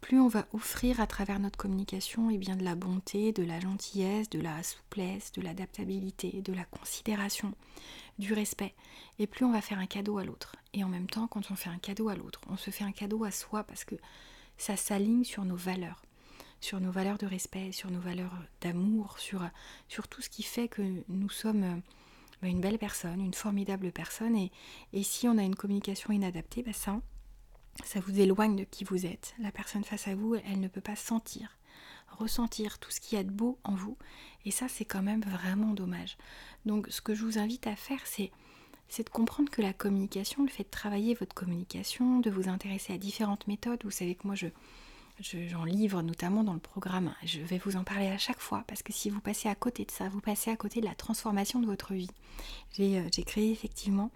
plus 0.00 0.18
on 0.18 0.26
va 0.26 0.46
offrir 0.52 1.00
à 1.00 1.06
travers 1.06 1.38
notre 1.38 1.56
communication 1.56 2.28
eh 2.28 2.36
bien, 2.36 2.56
de 2.56 2.64
la 2.64 2.74
bonté, 2.74 3.32
de 3.32 3.44
la 3.44 3.60
gentillesse, 3.60 4.28
de 4.28 4.40
la 4.40 4.60
souplesse, 4.64 5.30
de 5.32 5.40
l'adaptabilité, 5.40 6.42
de 6.42 6.52
la 6.52 6.64
considération, 6.64 7.54
du 8.18 8.34
respect, 8.34 8.74
et 9.20 9.28
plus 9.28 9.44
on 9.44 9.52
va 9.52 9.62
faire 9.62 9.78
un 9.78 9.86
cadeau 9.86 10.18
à 10.18 10.24
l'autre. 10.24 10.56
Et 10.74 10.82
en 10.82 10.88
même 10.88 11.08
temps, 11.08 11.28
quand 11.28 11.50
on 11.52 11.54
fait 11.54 11.70
un 11.70 11.78
cadeau 11.78 12.08
à 12.08 12.16
l'autre, 12.16 12.40
on 12.50 12.56
se 12.56 12.70
fait 12.70 12.84
un 12.84 12.90
cadeau 12.90 13.22
à 13.24 13.30
soi 13.30 13.62
parce 13.62 13.84
que 13.84 13.94
ça 14.62 14.76
s'aligne 14.76 15.24
sur 15.24 15.44
nos 15.44 15.56
valeurs, 15.56 16.02
sur 16.60 16.80
nos 16.80 16.92
valeurs 16.92 17.18
de 17.18 17.26
respect, 17.26 17.72
sur 17.72 17.90
nos 17.90 17.98
valeurs 17.98 18.32
d'amour, 18.60 19.18
sur, 19.18 19.42
sur 19.88 20.06
tout 20.06 20.22
ce 20.22 20.30
qui 20.30 20.44
fait 20.44 20.68
que 20.68 21.02
nous 21.08 21.30
sommes 21.30 21.82
bah, 22.40 22.46
une 22.46 22.60
belle 22.60 22.78
personne, 22.78 23.20
une 23.20 23.34
formidable 23.34 23.90
personne. 23.90 24.36
Et, 24.36 24.52
et 24.92 25.02
si 25.02 25.26
on 25.26 25.36
a 25.36 25.42
une 25.42 25.56
communication 25.56 26.12
inadaptée, 26.12 26.62
bah, 26.62 26.72
ça, 26.72 27.00
ça 27.84 27.98
vous 27.98 28.20
éloigne 28.20 28.54
de 28.54 28.62
qui 28.62 28.84
vous 28.84 29.04
êtes. 29.04 29.34
La 29.40 29.50
personne 29.50 29.82
face 29.82 30.06
à 30.06 30.14
vous, 30.14 30.36
elle 30.36 30.60
ne 30.60 30.68
peut 30.68 30.80
pas 30.80 30.94
sentir, 30.94 31.58
ressentir 32.06 32.78
tout 32.78 32.92
ce 32.92 33.00
qu'il 33.00 33.18
y 33.18 33.20
a 33.20 33.24
de 33.24 33.32
beau 33.32 33.58
en 33.64 33.74
vous. 33.74 33.98
Et 34.44 34.52
ça, 34.52 34.68
c'est 34.68 34.84
quand 34.84 35.02
même 35.02 35.22
vraiment 35.22 35.74
dommage. 35.74 36.16
Donc, 36.66 36.86
ce 36.88 37.00
que 37.00 37.16
je 37.16 37.24
vous 37.24 37.38
invite 37.38 37.66
à 37.66 37.74
faire, 37.74 38.06
c'est 38.06 38.30
c'est 38.88 39.04
de 39.04 39.10
comprendre 39.10 39.50
que 39.50 39.62
la 39.62 39.72
communication, 39.72 40.42
le 40.42 40.48
fait 40.50 40.64
de 40.64 40.70
travailler 40.70 41.14
votre 41.14 41.34
communication, 41.34 42.20
de 42.20 42.30
vous 42.30 42.48
intéresser 42.48 42.92
à 42.92 42.98
différentes 42.98 43.46
méthodes. 43.46 43.80
Vous 43.84 43.90
savez 43.90 44.14
que 44.14 44.26
moi, 44.26 44.34
je, 44.34 44.48
j'en 45.20 45.64
livre 45.64 46.02
notamment 46.02 46.44
dans 46.44 46.54
le 46.54 46.60
programme. 46.60 47.14
Je 47.24 47.40
vais 47.40 47.58
vous 47.58 47.76
en 47.76 47.84
parler 47.84 48.08
à 48.08 48.18
chaque 48.18 48.40
fois 48.40 48.64
parce 48.66 48.82
que 48.82 48.92
si 48.92 49.10
vous 49.10 49.20
passez 49.20 49.48
à 49.48 49.54
côté 49.54 49.84
de 49.84 49.90
ça, 49.90 50.08
vous 50.08 50.20
passez 50.20 50.50
à 50.50 50.56
côté 50.56 50.80
de 50.80 50.86
la 50.86 50.94
transformation 50.94 51.60
de 51.60 51.66
votre 51.66 51.94
vie. 51.94 52.10
J'ai, 52.72 52.98
euh, 52.98 53.08
créé 53.24 53.50
effectivement 53.50 54.10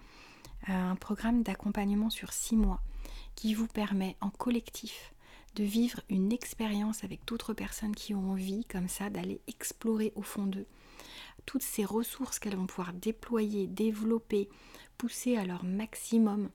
euh, 0.68 0.90
un 0.90 0.96
programme 0.96 1.42
d'accompagnement 1.42 2.11
sur 2.11 2.32
six 2.32 2.56
mois 2.56 2.80
qui 3.35 3.54
vous 3.54 3.66
permet 3.66 4.16
en 4.20 4.30
collectif 4.30 5.12
de 5.57 5.65
vivre 5.65 6.01
une 6.09 6.33
expérience 6.33 7.03
avec 7.03 7.25
d'autres 7.27 7.55
personnes 7.55 7.95
qui 7.95 8.15
ont 8.15 8.31
envie 8.31 8.65
comme 8.67 8.89
ça 8.89 9.11
d'aller 9.11 9.41
explorer 9.49 10.13
au 10.15 10.23
fond 10.23 10.47
d'eux 10.47 10.67
toutes 11.47 11.63
ces 11.63 11.85
ressources 11.85 12.39
qu'elles 12.39 12.57
vont 12.57 12.67
pouvoir 12.67 12.93
déployer, 12.93 13.67
développer, 13.67 14.49
pousser 14.99 15.37
à 15.37 15.45
leur 15.45 15.65
maximum 15.65 16.51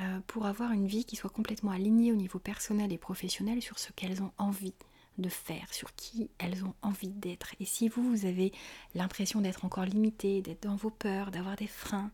euh, 0.00 0.20
pour 0.26 0.46
avoir 0.46 0.72
une 0.72 0.86
vie 0.86 1.04
qui 1.04 1.16
soit 1.16 1.30
complètement 1.30 1.70
alignée 1.70 2.12
au 2.12 2.16
niveau 2.16 2.38
personnel 2.38 2.92
et 2.92 2.98
professionnel 2.98 3.62
sur 3.62 3.78
ce 3.78 3.92
qu'elles 3.92 4.22
ont 4.22 4.32
envie 4.36 4.74
de 5.18 5.28
faire, 5.28 5.72
sur 5.72 5.94
qui 5.94 6.28
elles 6.38 6.64
ont 6.64 6.74
envie 6.82 7.12
d'être. 7.12 7.54
Et 7.60 7.64
si 7.64 7.88
vous, 7.88 8.02
vous 8.02 8.26
avez 8.26 8.52
l'impression 8.96 9.40
d'être 9.40 9.64
encore 9.64 9.84
limité, 9.84 10.42
d'être 10.42 10.64
dans 10.64 10.74
vos 10.74 10.90
peurs, 10.90 11.30
d'avoir 11.30 11.54
des 11.54 11.68
freins, 11.68 12.10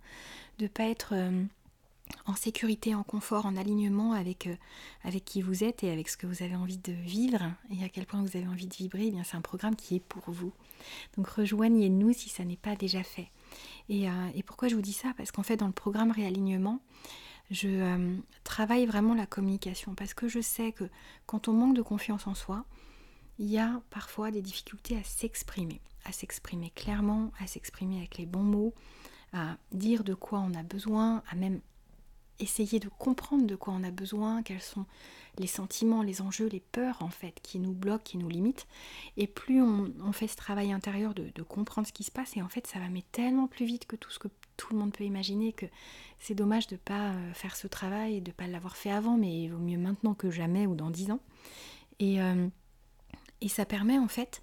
de 0.59 0.65
ne 0.65 0.69
pas 0.69 0.85
être... 0.85 1.15
Euh, 1.15 1.45
en 2.27 2.35
sécurité, 2.35 2.95
en 2.95 3.03
confort, 3.03 3.47
en 3.47 3.57
alignement 3.57 4.13
avec, 4.13 4.47
euh, 4.47 4.57
avec 5.05 5.25
qui 5.25 5.43
vous 5.43 5.65
êtes 5.65 5.83
et 5.85 5.91
avec 5.91 6.09
ce 6.09 6.17
que 6.17 6.27
vous 6.27 6.43
avez 6.43 6.57
envie 6.57 6.79
de 6.79 6.93
vivre 6.93 7.43
et 7.71 7.85
à 7.85 7.89
quel 7.89 8.07
point 8.07 8.23
vous 8.23 8.37
avez 8.37 8.47
envie 8.47 8.67
de 8.67 8.75
vibrer, 8.75 9.07
eh 9.07 9.11
bien 9.11 9.25
c'est 9.25 9.37
un 9.37 9.41
programme 9.41 9.77
qui 9.77 9.97
est 9.97 10.01
pour 10.01 10.23
vous. 10.31 10.53
Donc 11.17 11.29
rejoignez-nous 11.29 12.13
si 12.13 12.29
ça 12.29 12.45
n'est 12.45 12.57
pas 12.57 12.77
déjà 12.77 13.03
fait. 13.03 13.31
Et, 13.89 14.09
euh, 14.09 14.13
pourquoi 14.47 14.69
je 14.69 14.75
vous 14.75 14.83
dis 14.83 14.93
ça? 14.93 15.13
Parce 15.17 15.31
qu'en 15.31 15.43
fait 15.43 15.57
dans 15.57 15.67
le 15.67 15.73
programme 15.73 16.11
réalignement, 16.11 16.81
je 17.51 17.69
euh, 17.69 18.17
travaille 18.45 18.87
vraiment 18.87 19.15
la 19.15 19.27
communication 19.27 19.95
parce 19.95 20.15
que 20.15 20.29
je 20.29 20.41
sais 20.41 20.73
que 20.73 20.85
quand 21.27 21.49
on 21.49 21.53
manque 21.53 21.75
de 21.75 21.83
confiance 21.83 22.27
en 22.27 22.35
soi, 22.35 22.65
il 23.39 23.47
y 23.47 23.59
a 23.59 23.81
parfois 23.91 24.31
des 24.31 24.43
difficultés 24.43 24.97
à 24.97 25.03
s'exprimer, 25.03 25.81
à 26.05 26.13
s'exprimer 26.13 26.71
clairement, 26.71 27.33
à 27.41 27.47
s'exprimer 27.47 27.97
avec 27.97 28.19
les 28.19 28.27
bons 28.27 28.43
mots, 28.43 28.75
à 29.33 29.57
dire 29.73 30.05
de 30.05 30.15
quoi 30.15 30.41
on 30.41 30.55
a 30.55 30.63
besoin, 30.63 31.23
à 31.31 31.35
même 31.35 31.61
essayer 32.41 32.81
de 32.81 32.89
comprendre 32.89 33.47
de 33.47 33.57
quoi 33.57 33.75
on 33.75 33.85
a 33.85 33.91
besoin, 33.91 34.43
quels 34.43 34.61
sont 34.61 34.87
les 35.39 35.47
sentiments, 35.47 36.03
les 36.03 36.21
enjeux, 36.21 36.49
les 36.49 36.61
peurs 36.61 37.03
en 37.03 37.09
fait 37.09 37.39
qui 37.43 37.59
nous 37.59 37.73
bloquent, 37.73 38.03
qui 38.05 38.19
nous 38.19 38.29
limitent. 38.29 38.67
Et 39.17 39.27
plus 39.27 39.63
on, 39.63 40.13
fait 40.13 40.27
ce 40.27 40.37
travail 40.37 40.73
intérieur 40.73 41.15
de, 41.15 41.43
comprendre 41.43 41.87
ce 41.87 41.93
qui 41.93 42.05
se 42.05 42.11
passe, 42.11 42.37
et 42.37 42.43
en 42.43 42.49
fait 42.49 42.67
ça 42.67 42.79
va 42.79 42.89
mettre 42.89 43.09
tellement 43.13 43.47
plus 43.47 43.67
vite 43.67 43.87
que 43.87 43.97
tout 43.97 44.11
ce 44.11 44.19
que 44.19 44.29
tout 44.57 44.73
le 44.73 44.79
monde 44.79 44.93
peut 44.93 45.05
imaginer 45.05 45.53
que 45.53 45.67
c'est 46.19 46.35
dommage 46.35 46.67
de 46.67 46.75
ne 46.75 46.81
pas 46.81 47.11
euh, 47.11 47.33
faire 47.33 47.57
ce 47.57 47.67
travail 47.67 48.21
de 48.21 48.31
ne 48.31 48.35
pas 48.35 48.47
l'avoir 48.47 48.77
fait 48.77 48.91
avant, 48.91 49.17
mais 49.17 49.45
il 49.45 49.49
vaut 49.49 49.59
mieux 49.59 49.79
maintenant 49.79 50.15
que 50.15 50.31
jamais 50.31 50.67
ou 50.67 50.75
dans 50.75 50.91
dix 50.91 51.11
ans. 51.11 51.21
Et, 51.99 52.21
euh, 52.21 52.49
ça 53.49 53.65
permet 53.65 53.99
en 53.99 54.09
fait 54.09 54.43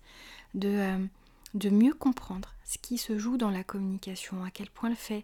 euh, 0.64 1.06
de 1.54 1.70
mieux 1.70 1.94
comprendre 1.94 2.56
ce 2.66 2.78
qui 2.80 2.98
se 2.98 3.18
joue 3.20 3.38
dans 3.38 3.52
la 3.52 3.64
communication, 3.64 4.44
à 4.44 4.50
quel 4.50 4.70
point 4.70 4.90
le 4.90 4.96
fait 4.96 5.24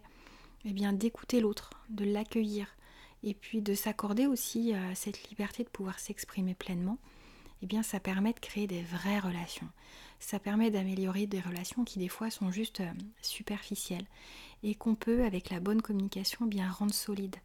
eh 0.64 0.92
d'écouter 0.92 1.40
l'autre, 1.40 1.70
de 1.90 2.04
l'accueillir 2.04 2.74
et 3.22 3.34
puis 3.34 3.62
de 3.62 3.74
s'accorder 3.74 4.26
aussi 4.26 4.74
euh, 4.74 4.94
cette 4.94 5.28
liberté 5.30 5.64
de 5.64 5.68
pouvoir 5.68 5.98
s'exprimer 5.98 6.54
pleinement, 6.54 6.98
eh 7.62 7.66
bien 7.66 7.82
ça 7.82 8.00
permet 8.00 8.32
de 8.32 8.40
créer 8.40 8.66
des 8.66 8.82
vraies 8.82 9.18
relations. 9.18 9.68
Ça 10.20 10.38
permet 10.38 10.70
d'améliorer 10.70 11.26
des 11.26 11.40
relations 11.40 11.84
qui 11.84 11.98
des 11.98 12.08
fois 12.08 12.30
sont 12.30 12.50
juste 12.50 12.80
euh, 12.80 12.92
superficielles 13.22 14.06
et 14.62 14.74
qu'on 14.74 14.94
peut 14.94 15.24
avec 15.24 15.50
la 15.50 15.60
bonne 15.60 15.82
communication 15.82 16.40
eh 16.46 16.48
bien 16.48 16.70
rendre 16.70 16.94
solides 16.94 17.36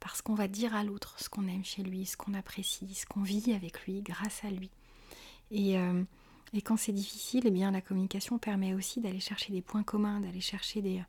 parce 0.00 0.22
qu'on 0.22 0.34
va 0.34 0.46
dire 0.46 0.74
à 0.74 0.84
l'autre 0.84 1.16
ce 1.18 1.28
qu'on 1.28 1.48
aime 1.48 1.64
chez 1.64 1.82
lui, 1.82 2.06
ce 2.06 2.16
qu'on 2.16 2.34
apprécie, 2.34 2.94
ce 2.94 3.06
qu'on 3.06 3.22
vit 3.22 3.52
avec 3.52 3.84
lui 3.86 4.02
grâce 4.02 4.44
à 4.44 4.50
lui. 4.50 4.70
Et, 5.50 5.78
euh, 5.78 6.02
et 6.52 6.62
quand 6.62 6.76
c'est 6.76 6.92
difficile, 6.92 7.44
eh 7.46 7.50
bien 7.50 7.72
la 7.72 7.80
communication 7.80 8.38
permet 8.38 8.74
aussi 8.74 9.00
d'aller 9.00 9.20
chercher 9.20 9.52
des 9.52 9.62
points 9.62 9.82
communs, 9.82 10.20
d'aller 10.20 10.40
chercher 10.40 10.82
des, 10.82 11.02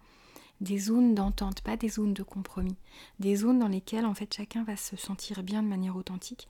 des 0.61 0.77
zones 0.77 1.15
d'entente, 1.15 1.61
pas 1.61 1.77
des 1.77 1.89
zones 1.89 2.13
de 2.13 2.23
compromis, 2.23 2.75
des 3.19 3.35
zones 3.35 3.59
dans 3.59 3.67
lesquelles 3.67 4.05
en 4.05 4.13
fait 4.13 4.33
chacun 4.33 4.63
va 4.63 4.75
se 4.75 4.97
sentir 4.97 5.43
bien 5.43 5.63
de 5.63 5.67
manière 5.67 5.95
authentique. 5.95 6.47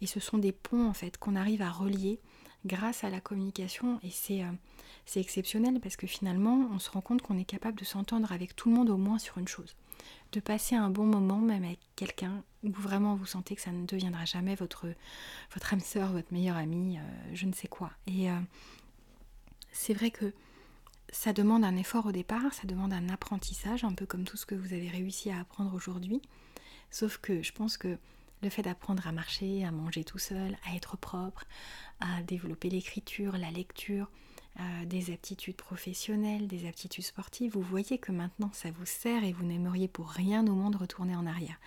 Et 0.00 0.06
ce 0.06 0.20
sont 0.20 0.38
des 0.38 0.52
ponts 0.52 0.88
en 0.88 0.94
fait 0.94 1.18
qu'on 1.18 1.36
arrive 1.36 1.62
à 1.62 1.70
relier 1.70 2.18
grâce 2.66 3.04
à 3.04 3.10
la 3.10 3.20
communication. 3.20 3.98
Et 4.02 4.10
c'est 4.10 4.42
euh, 4.42 4.50
c'est 5.06 5.20
exceptionnel 5.20 5.80
parce 5.80 5.96
que 5.96 6.06
finalement 6.06 6.68
on 6.72 6.78
se 6.78 6.90
rend 6.90 7.00
compte 7.00 7.22
qu'on 7.22 7.38
est 7.38 7.44
capable 7.44 7.78
de 7.78 7.84
s'entendre 7.84 8.32
avec 8.32 8.54
tout 8.56 8.68
le 8.68 8.76
monde 8.76 8.90
au 8.90 8.96
moins 8.96 9.18
sur 9.18 9.38
une 9.38 9.48
chose, 9.48 9.76
de 10.32 10.40
passer 10.40 10.74
un 10.74 10.90
bon 10.90 11.04
moment 11.04 11.38
même 11.38 11.64
avec 11.64 11.80
quelqu'un 11.96 12.42
où 12.62 12.70
vraiment 12.70 13.16
vous 13.16 13.26
sentez 13.26 13.56
que 13.56 13.62
ça 13.62 13.72
ne 13.72 13.84
deviendra 13.86 14.24
jamais 14.24 14.54
votre 14.54 14.86
votre 15.52 15.72
âme 15.72 15.80
sœur, 15.80 16.12
votre 16.12 16.32
meilleure 16.32 16.56
amie, 16.56 16.98
euh, 16.98 17.34
je 17.34 17.46
ne 17.46 17.52
sais 17.52 17.68
quoi. 17.68 17.90
Et 18.06 18.30
euh, 18.30 18.38
c'est 19.72 19.94
vrai 19.94 20.10
que 20.10 20.32
ça 21.12 21.32
demande 21.34 21.62
un 21.62 21.76
effort 21.76 22.06
au 22.06 22.12
départ, 22.12 22.52
ça 22.52 22.66
demande 22.66 22.92
un 22.92 23.10
apprentissage, 23.10 23.84
un 23.84 23.92
peu 23.92 24.06
comme 24.06 24.24
tout 24.24 24.38
ce 24.38 24.46
que 24.46 24.54
vous 24.54 24.72
avez 24.72 24.88
réussi 24.88 25.30
à 25.30 25.38
apprendre 25.38 25.74
aujourd'hui. 25.74 26.22
Sauf 26.90 27.18
que 27.18 27.42
je 27.42 27.52
pense 27.52 27.76
que 27.76 27.98
le 28.42 28.48
fait 28.48 28.62
d'apprendre 28.62 29.06
à 29.06 29.12
marcher, 29.12 29.64
à 29.64 29.70
manger 29.70 30.04
tout 30.04 30.18
seul, 30.18 30.56
à 30.68 30.74
être 30.74 30.96
propre, 30.96 31.44
à 32.00 32.22
développer 32.22 32.70
l'écriture, 32.70 33.36
la 33.36 33.50
lecture, 33.50 34.10
euh, 34.58 34.84
des 34.86 35.12
aptitudes 35.12 35.56
professionnelles, 35.56 36.48
des 36.48 36.66
aptitudes 36.66 37.04
sportives, 37.04 37.52
vous 37.52 37.62
voyez 37.62 37.98
que 37.98 38.10
maintenant 38.10 38.50
ça 38.54 38.70
vous 38.70 38.86
sert 38.86 39.22
et 39.22 39.32
vous 39.32 39.44
n'aimeriez 39.44 39.88
pour 39.88 40.08
rien 40.08 40.46
au 40.46 40.54
monde 40.54 40.76
retourner 40.76 41.14
en 41.14 41.26
arrière. 41.26 41.60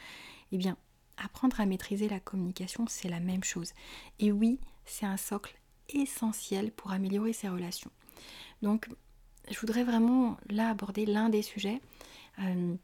Eh 0.51 0.57
bien, 0.57 0.75
apprendre 1.17 1.61
à 1.61 1.67
maîtriser 1.67 2.09
la 2.09 2.19
communication, 2.19 2.85
c'est 2.87 3.09
la 3.09 3.19
même 3.19 3.43
chose. 3.43 3.73
Et 4.19 4.31
oui, 4.31 4.59
c'est 4.85 5.05
un 5.05 5.17
socle 5.17 5.55
essentiel 5.89 6.71
pour 6.71 6.91
améliorer 6.91 7.31
ses 7.31 7.47
relations. 7.47 7.91
Donc, 8.61 8.89
je 9.49 9.59
voudrais 9.59 9.83
vraiment 9.83 10.37
là 10.49 10.69
aborder 10.69 11.05
l'un 11.05 11.29
des 11.29 11.41
sujets. 11.41 11.81
Euh, 12.39 12.75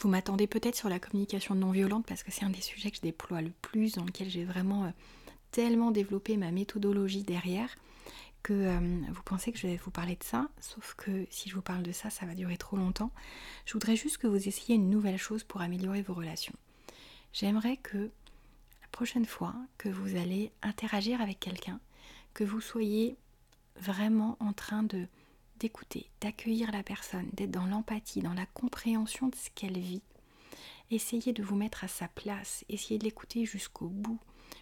vous 0.00 0.08
m'attendez 0.08 0.46
peut-être 0.46 0.76
sur 0.76 0.88
la 0.88 0.98
communication 0.98 1.54
non 1.54 1.70
violente 1.70 2.06
parce 2.06 2.22
que 2.22 2.30
c'est 2.30 2.44
un 2.44 2.50
des 2.50 2.60
sujets 2.60 2.90
que 2.90 2.96
je 2.96 3.02
déploie 3.02 3.42
le 3.42 3.52
plus, 3.62 3.92
dans 3.92 4.04
lequel 4.04 4.30
j'ai 4.30 4.44
vraiment 4.44 4.84
euh, 4.84 4.90
tellement 5.50 5.90
développé 5.90 6.36
ma 6.36 6.50
méthodologie 6.50 7.22
derrière 7.22 7.76
que 8.42 8.52
euh, 8.52 9.00
vous 9.10 9.22
pensez 9.24 9.52
que 9.52 9.58
je 9.58 9.66
vais 9.66 9.76
vous 9.76 9.90
parler 9.90 10.16
de 10.16 10.22
ça, 10.22 10.48
sauf 10.60 10.94
que 10.96 11.26
si 11.30 11.48
je 11.48 11.54
vous 11.54 11.62
parle 11.62 11.82
de 11.82 11.92
ça, 11.92 12.10
ça 12.10 12.26
va 12.26 12.34
durer 12.34 12.58
trop 12.58 12.76
longtemps. 12.76 13.10
Je 13.64 13.72
voudrais 13.72 13.96
juste 13.96 14.18
que 14.18 14.26
vous 14.26 14.48
essayiez 14.48 14.74
une 14.74 14.90
nouvelle 14.90 15.16
chose 15.16 15.44
pour 15.44 15.62
améliorer 15.62 16.02
vos 16.02 16.12
relations. 16.12 16.54
J'aimerais 17.32 17.78
que 17.78 17.96
la 17.96 18.88
prochaine 18.92 19.24
fois 19.24 19.54
que 19.78 19.88
vous 19.88 20.16
allez 20.16 20.52
interagir 20.62 21.22
avec 21.22 21.40
quelqu'un, 21.40 21.80
que 22.34 22.44
vous 22.44 22.60
soyez 22.60 23.16
vraiment 23.76 24.36
en 24.40 24.52
train 24.52 24.82
de 24.82 25.06
d'écouter, 25.58 26.10
d'accueillir 26.20 26.72
la 26.72 26.82
personne, 26.82 27.28
d'être 27.32 27.50
dans 27.50 27.66
l'empathie, 27.66 28.20
dans 28.20 28.34
la 28.34 28.46
compréhension 28.46 29.28
de 29.28 29.34
ce 29.34 29.50
qu'elle 29.54 29.78
vit. 29.78 30.02
Essayez 30.90 31.32
de 31.32 31.42
vous 31.42 31.56
mettre 31.56 31.84
à 31.84 31.88
sa 31.88 32.08
place, 32.08 32.64
essayez 32.68 32.98
de 32.98 33.04
l'écouter 33.04 33.46
jusqu'au 33.46 33.88
bout. 33.88 34.18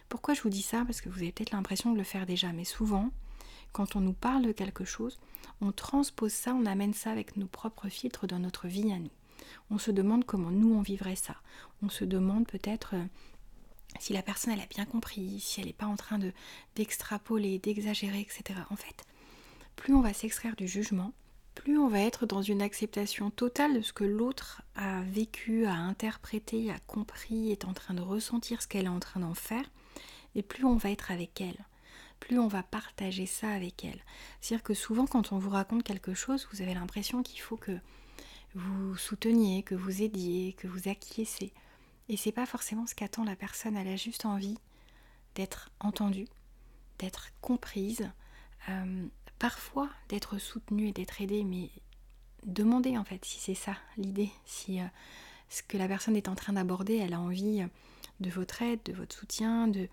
Pourquoi 0.09 0.33
je 0.33 0.41
vous 0.41 0.49
dis 0.49 0.61
ça? 0.61 0.83
Parce 0.85 1.01
que 1.01 1.09
vous 1.09 1.19
avez 1.19 1.31
peut-être 1.31 1.51
l'impression 1.51 1.91
de 1.91 1.97
le 1.97 2.03
faire 2.03 2.25
déjà, 2.25 2.51
mais 2.53 2.63
souvent, 2.63 3.09
quand 3.71 3.95
on 3.95 4.01
nous 4.01 4.13
parle 4.13 4.43
de 4.43 4.51
quelque 4.51 4.85
chose, 4.85 5.19
on 5.61 5.71
transpose 5.71 6.31
ça, 6.31 6.53
on 6.53 6.65
amène 6.65 6.93
ça 6.93 7.11
avec 7.11 7.37
nos 7.37 7.47
propres 7.47 7.89
filtres 7.89 8.27
dans 8.27 8.39
notre 8.39 8.67
vie 8.67 8.91
à 8.91 8.99
nous. 8.99 9.11
On 9.69 9.77
se 9.77 9.91
demande 9.91 10.25
comment 10.25 10.51
nous 10.51 10.73
on 10.73 10.81
vivrait 10.81 11.15
ça. 11.15 11.35
On 11.81 11.89
se 11.89 12.05
demande 12.05 12.47
peut-être 12.47 12.95
euh, 12.95 13.03
si 13.99 14.13
la 14.13 14.21
personne 14.21 14.53
elle 14.53 14.61
a 14.61 14.67
bien 14.67 14.85
compris, 14.85 15.39
si 15.39 15.59
elle 15.59 15.67
n'est 15.67 15.73
pas 15.73 15.85
en 15.85 15.95
train 15.95 16.19
de 16.19 16.31
d'extrapoler, 16.75 17.59
d'exagérer, 17.59 18.21
etc. 18.21 18.59
En 18.69 18.75
fait, 18.75 19.05
plus 19.75 19.93
on 19.93 20.01
va 20.01 20.13
s'extraire 20.13 20.55
du 20.55 20.67
jugement, 20.67 21.13
plus 21.55 21.77
on 21.77 21.87
va 21.87 21.99
être 21.99 22.25
dans 22.25 22.41
une 22.41 22.61
acceptation 22.61 23.29
totale 23.29 23.75
de 23.75 23.81
ce 23.81 23.93
que 23.93 24.03
l'autre 24.03 24.61
a 24.75 25.01
vécu, 25.01 25.65
a 25.65 25.73
interprété, 25.73 26.71
a 26.71 26.79
compris, 26.87 27.51
est 27.51 27.65
en 27.65 27.73
train 27.73 27.93
de 27.93 28.01
ressentir 28.01 28.61
ce 28.61 28.67
qu'elle 28.67 28.85
est 28.85 28.89
en 28.89 28.99
train 28.99 29.19
d'en 29.19 29.33
faire, 29.33 29.69
et 30.35 30.41
plus 30.41 30.65
on 30.65 30.75
va 30.75 30.89
être 30.89 31.11
avec 31.11 31.39
elle, 31.41 31.65
plus 32.19 32.39
on 32.39 32.47
va 32.47 32.63
partager 32.63 33.25
ça 33.25 33.49
avec 33.49 33.85
elle. 33.85 34.01
C'est-à-dire 34.41 34.63
que 34.63 34.73
souvent 34.73 35.05
quand 35.05 35.31
on 35.31 35.37
vous 35.37 35.49
raconte 35.49 35.83
quelque 35.83 36.13
chose, 36.13 36.47
vous 36.51 36.61
avez 36.61 36.73
l'impression 36.73 37.21
qu'il 37.23 37.41
faut 37.41 37.57
que 37.57 37.77
vous 38.55 38.95
souteniez, 38.97 39.63
que 39.63 39.75
vous 39.75 40.01
aidiez, 40.01 40.53
que 40.53 40.67
vous 40.67 40.87
acquiescez. 40.87 41.53
Et 42.09 42.17
c'est 42.17 42.31
pas 42.31 42.45
forcément 42.45 42.85
ce 42.85 42.95
qu'attend 42.95 43.23
la 43.23 43.35
personne, 43.35 43.75
elle 43.75 43.87
a 43.87 43.95
juste 43.95 44.25
envie 44.25 44.57
d'être 45.35 45.71
entendue, 45.79 46.27
d'être 46.99 47.29
comprise, 47.41 48.11
euh, 48.69 49.07
parfois 49.43 49.89
d'être 50.07 50.37
soutenue 50.37 50.87
et 50.87 50.93
d'être 50.93 51.21
aidée, 51.21 51.43
mais 51.43 51.69
demandez 52.45 52.97
en 52.97 53.03
fait 53.03 53.25
si 53.25 53.41
c'est 53.41 53.55
ça 53.55 53.75
l'idée, 53.97 54.29
si 54.45 54.79
euh, 54.79 54.85
ce 55.49 55.61
que 55.63 55.75
la 55.77 55.89
personne 55.89 56.15
est 56.15 56.29
en 56.29 56.35
train 56.35 56.53
d'aborder, 56.53 56.95
elle 56.95 57.13
a 57.13 57.19
envie 57.19 57.61
euh, 57.61 57.67
de 58.21 58.29
votre 58.29 58.61
aide, 58.61 58.79
de 58.85 58.93
votre 58.93 59.13
soutien, 59.13 59.67
de, 59.67 59.89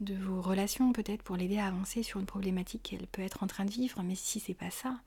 vos 0.00 0.40
relations 0.40 0.94
peut-être 0.94 1.22
pour 1.22 1.36
l'aider 1.36 1.58
à 1.58 1.66
avancer 1.66 2.02
sur 2.02 2.18
une 2.18 2.24
problématique 2.24 2.82
qu'elle 2.82 3.06
peut 3.08 3.20
être 3.20 3.42
en 3.42 3.46
train 3.46 3.66
de 3.66 3.70
vivre, 3.70 4.02
mais 4.02 4.14
si 4.14 4.40
c'est 4.40 4.54
pas 4.54 4.70
ça, 4.70 4.98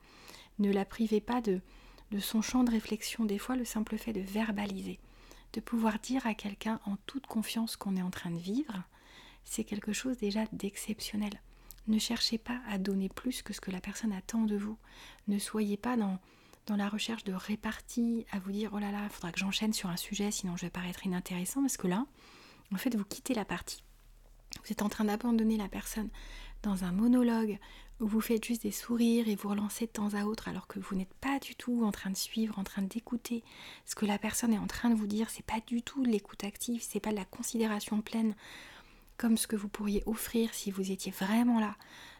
ne 0.60 0.70
la 0.70 0.84
privez 0.84 1.20
pas 1.20 1.40
de 1.40 1.60
son 2.20 2.40
champ 2.40 2.62
de 2.62 2.70
réflexion. 2.70 3.24
Des 3.24 3.38
fois, 3.38 3.56
le 3.56 3.64
simple 3.64 3.98
fait 3.98 4.12
de 4.12 4.20
verbaliser, 4.20 5.00
de 5.54 5.60
pouvoir 5.60 5.98
dire 5.98 6.24
à 6.24 6.34
quelqu'un 6.34 6.78
en 6.86 6.94
toute 7.06 7.26
confiance 7.26 7.74
qu'on 7.74 7.96
est 7.96 8.02
en 8.02 8.10
train 8.10 8.30
de 8.30 8.38
vivre, 8.38 8.84
c'est 9.42 9.64
quelque 9.64 9.92
chose 9.92 10.18
déjà 10.18 10.44
d'exceptionnel. 10.52 11.32
Ne 11.88 11.98
cherchez 11.98 12.38
pas 12.38 12.60
à 12.68 12.78
donner 12.78 13.08
plus 13.08 13.42
que 13.42 13.52
ce 13.52 13.60
que 13.60 13.70
la 13.70 13.80
personne 13.80 14.12
attend 14.12 14.42
de 14.42 14.56
vous. 14.56 14.78
Ne 15.28 15.38
soyez 15.38 15.76
pas 15.76 15.96
dans, 15.96 16.18
la 16.68 16.88
recherche 16.88 17.24
de 17.24 17.32
répartie, 17.32 18.24
à 18.30 18.38
vous 18.38 18.52
dire 18.52 18.70
oh 18.72 18.78
là 18.78 18.90
là, 18.90 19.00
il 19.04 19.10
faudra 19.10 19.32
que 19.32 19.38
j'enchaîne 19.38 19.72
sur 19.72 19.88
un 19.88 19.96
sujet, 19.96 20.30
sinon 20.30 20.56
je 20.56 20.66
vais 20.66 20.70
paraître 20.70 21.04
inintéressant, 21.06 21.60
parce 21.60 21.76
que 21.76 21.88
là, 21.88 22.06
en 22.72 22.76
fait, 22.76 22.94
vous 22.94 23.04
quittez 23.04 23.34
la 23.34 23.44
partie. 23.44 23.82
Vous 24.64 24.72
êtes 24.72 24.82
en 24.82 24.88
train 24.88 25.04
d'abandonner 25.04 25.56
la 25.56 25.68
personne 25.68 26.08
dans 26.62 26.84
un 26.84 26.92
monologue 26.92 27.58
où 28.00 28.06
vous 28.06 28.20
faites 28.20 28.44
juste 28.44 28.62
des 28.62 28.72
sourires 28.72 29.28
et 29.28 29.36
vous 29.36 29.48
relancez 29.48 29.86
de 29.86 29.92
temps 29.92 30.14
à 30.14 30.24
autre 30.24 30.48
alors 30.48 30.66
que 30.66 30.80
vous 30.80 30.96
n'êtes 30.96 31.14
pas 31.14 31.38
du 31.38 31.54
tout 31.54 31.84
en 31.84 31.92
train 31.92 32.10
de 32.10 32.16
suivre, 32.16 32.58
en 32.58 32.64
train 32.64 32.82
d'écouter 32.82 33.44
ce 33.86 33.94
que 33.94 34.06
la 34.06 34.18
personne 34.18 34.52
est 34.52 34.58
en 34.58 34.66
train 34.66 34.90
de 34.90 34.94
vous 34.94 35.06
dire. 35.06 35.30
C'est 35.30 35.46
pas 35.46 35.60
du 35.66 35.82
tout 35.82 36.04
l'écoute 36.04 36.44
active, 36.44 36.82
c'est 36.82 37.00
pas 37.00 37.10
de 37.10 37.16
la 37.16 37.24
considération 37.24 38.00
pleine 38.00 38.34
comme 39.22 39.38
ce 39.38 39.46
que 39.46 39.54
vous 39.54 39.68
pourriez 39.68 40.02
offrir 40.06 40.52
si 40.52 40.72
vous 40.72 40.90
étiez 40.90 41.12
vraiment 41.12 41.60
là, 41.60 41.76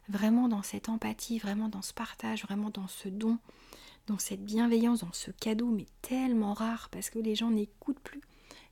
vraiment 0.08 0.46
dans 0.46 0.62
cette 0.62 0.88
empathie, 0.88 1.40
vraiment 1.40 1.68
dans 1.68 1.82
ce 1.82 1.92
partage, 1.92 2.44
vraiment 2.44 2.70
dans 2.70 2.86
ce 2.86 3.08
don, 3.08 3.38
dans 4.06 4.18
cette 4.18 4.44
bienveillance, 4.44 5.00
dans 5.00 5.12
ce 5.12 5.32
cadeau, 5.32 5.66
mais 5.66 5.86
tellement 6.00 6.54
rare 6.54 6.90
parce 6.92 7.10
que 7.10 7.18
les 7.18 7.34
gens 7.34 7.50
n'écoutent 7.50 7.98
plus. 7.98 8.20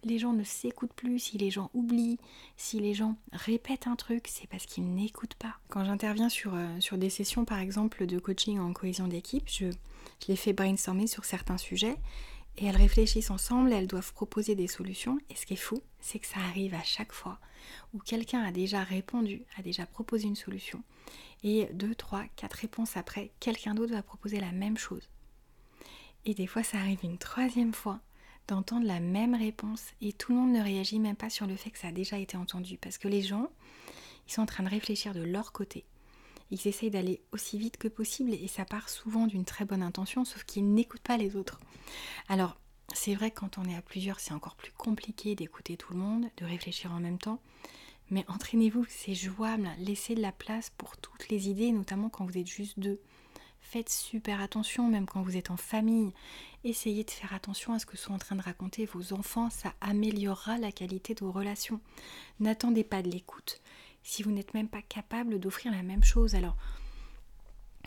Les 0.04 0.20
gens 0.20 0.32
ne 0.32 0.44
s'écoutent 0.44 0.92
plus, 0.92 1.18
si 1.18 1.38
les 1.38 1.50
gens 1.50 1.70
oublient, 1.74 2.20
si 2.56 2.78
les 2.78 2.94
gens 2.94 3.16
répètent 3.32 3.88
un 3.88 3.96
truc, 3.96 4.28
c'est 4.28 4.46
parce 4.46 4.64
qu'ils 4.64 4.94
n'écoutent 4.94 5.34
pas. 5.34 5.56
Quand 5.68 5.84
j'interviens 5.84 6.28
sur, 6.28 6.54
euh, 6.54 6.96
des 6.96 7.10
sessions 7.10 7.44
par 7.44 7.58
exemple 7.58 8.06
de 8.06 8.20
coaching 8.20 8.60
en 8.60 8.72
cohésion 8.72 9.08
d'équipe, 9.08 9.48
je, 9.48 9.72
je 10.22 10.26
les 10.28 10.36
fais 10.36 10.52
brainstormer 10.52 11.08
sur 11.08 11.24
certains 11.24 11.58
sujets 11.58 11.96
et 12.60 12.66
elles 12.66 12.76
réfléchissent 12.76 13.30
ensemble, 13.30 13.72
elles 13.72 13.86
doivent 13.86 14.12
proposer 14.12 14.54
des 14.54 14.68
solutions. 14.68 15.18
Et 15.30 15.34
ce 15.34 15.46
qui 15.46 15.54
est 15.54 15.56
fou, 15.56 15.82
c'est 15.98 16.18
que 16.18 16.26
ça 16.26 16.40
arrive 16.40 16.74
à 16.74 16.82
chaque 16.82 17.12
fois 17.12 17.38
où 17.94 17.98
quelqu'un 17.98 18.42
a 18.42 18.52
déjà 18.52 18.82
répondu, 18.82 19.42
a 19.56 19.62
déjà 19.62 19.86
proposé 19.86 20.26
une 20.26 20.36
solution, 20.36 20.82
et 21.42 21.66
deux, 21.72 21.94
trois, 21.94 22.24
quatre 22.36 22.54
réponses 22.54 22.96
après, 22.96 23.30
quelqu'un 23.40 23.74
d'autre 23.74 23.94
va 23.94 24.02
proposer 24.02 24.40
la 24.40 24.52
même 24.52 24.76
chose. 24.76 25.08
Et 26.26 26.34
des 26.34 26.46
fois, 26.46 26.62
ça 26.62 26.78
arrive 26.78 27.00
une 27.02 27.18
troisième 27.18 27.72
fois 27.72 28.00
d'entendre 28.46 28.86
la 28.86 29.00
même 29.00 29.34
réponse 29.34 29.84
et 30.00 30.12
tout 30.12 30.32
le 30.32 30.38
monde 30.38 30.52
ne 30.52 30.62
réagit 30.62 30.98
même 30.98 31.16
pas 31.16 31.30
sur 31.30 31.46
le 31.46 31.56
fait 31.56 31.70
que 31.70 31.78
ça 31.78 31.88
a 31.88 31.92
déjà 31.92 32.18
été 32.18 32.36
entendu 32.36 32.76
parce 32.78 32.98
que 32.98 33.08
les 33.08 33.22
gens, 33.22 33.48
ils 34.26 34.32
sont 34.32 34.42
en 34.42 34.46
train 34.46 34.64
de 34.64 34.68
réfléchir 34.68 35.14
de 35.14 35.22
leur 35.22 35.52
côté. 35.52 35.84
Ils 36.50 36.66
essayent 36.66 36.90
d'aller 36.90 37.22
aussi 37.32 37.58
vite 37.58 37.76
que 37.76 37.88
possible 37.88 38.34
et 38.34 38.48
ça 38.48 38.64
part 38.64 38.88
souvent 38.88 39.26
d'une 39.26 39.44
très 39.44 39.64
bonne 39.64 39.82
intention, 39.82 40.24
sauf 40.24 40.44
qu'ils 40.44 40.72
n'écoutent 40.72 41.00
pas 41.00 41.16
les 41.16 41.36
autres. 41.36 41.60
Alors, 42.28 42.56
c'est 42.92 43.14
vrai 43.14 43.30
que 43.30 43.40
quand 43.40 43.58
on 43.58 43.64
est 43.64 43.76
à 43.76 43.82
plusieurs, 43.82 44.18
c'est 44.20 44.34
encore 44.34 44.56
plus 44.56 44.72
compliqué 44.72 45.34
d'écouter 45.34 45.76
tout 45.76 45.92
le 45.92 46.00
monde, 46.00 46.26
de 46.38 46.44
réfléchir 46.44 46.92
en 46.92 47.00
même 47.00 47.18
temps. 47.18 47.40
Mais 48.10 48.24
entraînez-vous, 48.26 48.84
c'est 48.88 49.14
jouable. 49.14 49.68
Laissez 49.78 50.16
de 50.16 50.22
la 50.22 50.32
place 50.32 50.70
pour 50.76 50.96
toutes 50.96 51.28
les 51.28 51.48
idées, 51.48 51.70
notamment 51.70 52.08
quand 52.08 52.26
vous 52.26 52.38
êtes 52.38 52.48
juste 52.48 52.78
deux. 52.80 53.00
Faites 53.60 53.90
super 53.90 54.40
attention, 54.40 54.88
même 54.88 55.06
quand 55.06 55.22
vous 55.22 55.36
êtes 55.36 55.52
en 55.52 55.56
famille. 55.56 56.12
Essayez 56.64 57.04
de 57.04 57.10
faire 57.10 57.32
attention 57.32 57.72
à 57.72 57.78
ce 57.78 57.86
que 57.86 57.96
sont 57.96 58.12
en 58.12 58.18
train 58.18 58.34
de 58.34 58.42
raconter 58.42 58.84
vos 58.86 59.12
enfants, 59.12 59.48
ça 59.50 59.74
améliorera 59.80 60.58
la 60.58 60.72
qualité 60.72 61.14
de 61.14 61.20
vos 61.20 61.30
relations. 61.30 61.80
N'attendez 62.40 62.82
pas 62.82 63.02
de 63.02 63.10
l'écoute 63.10 63.60
si 64.02 64.22
vous 64.22 64.30
n'êtes 64.30 64.54
même 64.54 64.68
pas 64.68 64.82
capable 64.82 65.38
d'offrir 65.38 65.72
la 65.72 65.82
même 65.82 66.04
chose. 66.04 66.34
Alors, 66.34 66.56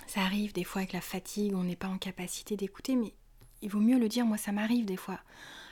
ça 0.08 0.22
arrive 0.22 0.54
des 0.54 0.64
fois 0.64 0.82
avec 0.82 0.94
la 0.94 1.02
fatigue, 1.02 1.54
on 1.56 1.64
n'est 1.64 1.76
pas 1.76 1.88
en 1.88 1.98
capacité 1.98 2.58
d'écouter, 2.58 2.96
mais 2.96 3.14
il 3.62 3.70
vaut 3.70 3.80
mieux 3.80 4.00
le 4.00 4.10
dire. 4.10 4.26
Moi, 4.26 4.38
ça 4.38 4.52
m'arrive 4.52 4.86
des 4.86 4.98
fois. 4.98 5.20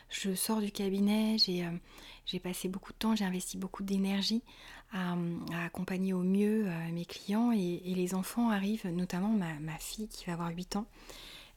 Je 0.10 0.36
sors 0.36 0.60
du 0.60 0.72
cabinet, 0.72 1.38
j'ai 1.38 1.66
euh, 1.66 2.40
passé 2.40 2.68
beaucoup 2.68 2.92
de 2.92 2.98
temps, 2.98 3.16
j'ai 3.16 3.24
investi 3.24 3.58
beaucoup 3.58 3.84
d'énergie 3.84 4.44
à, 4.92 5.16
accompagner 5.64 6.14
au 6.14 6.22
mieux 6.22 6.68
euh, 6.68 6.92
mes 6.92 7.06
clients 7.06 7.52
et, 7.54 7.82
les 7.86 8.14
enfants 8.14 8.50
arrivent, 8.50 8.88
notamment 8.88 9.30
ma, 9.30 9.78
fille 9.78 10.10
qui 10.10 10.26
va 10.26 10.34
avoir 10.34 10.50
8 10.50 10.76
ans. 10.76 10.86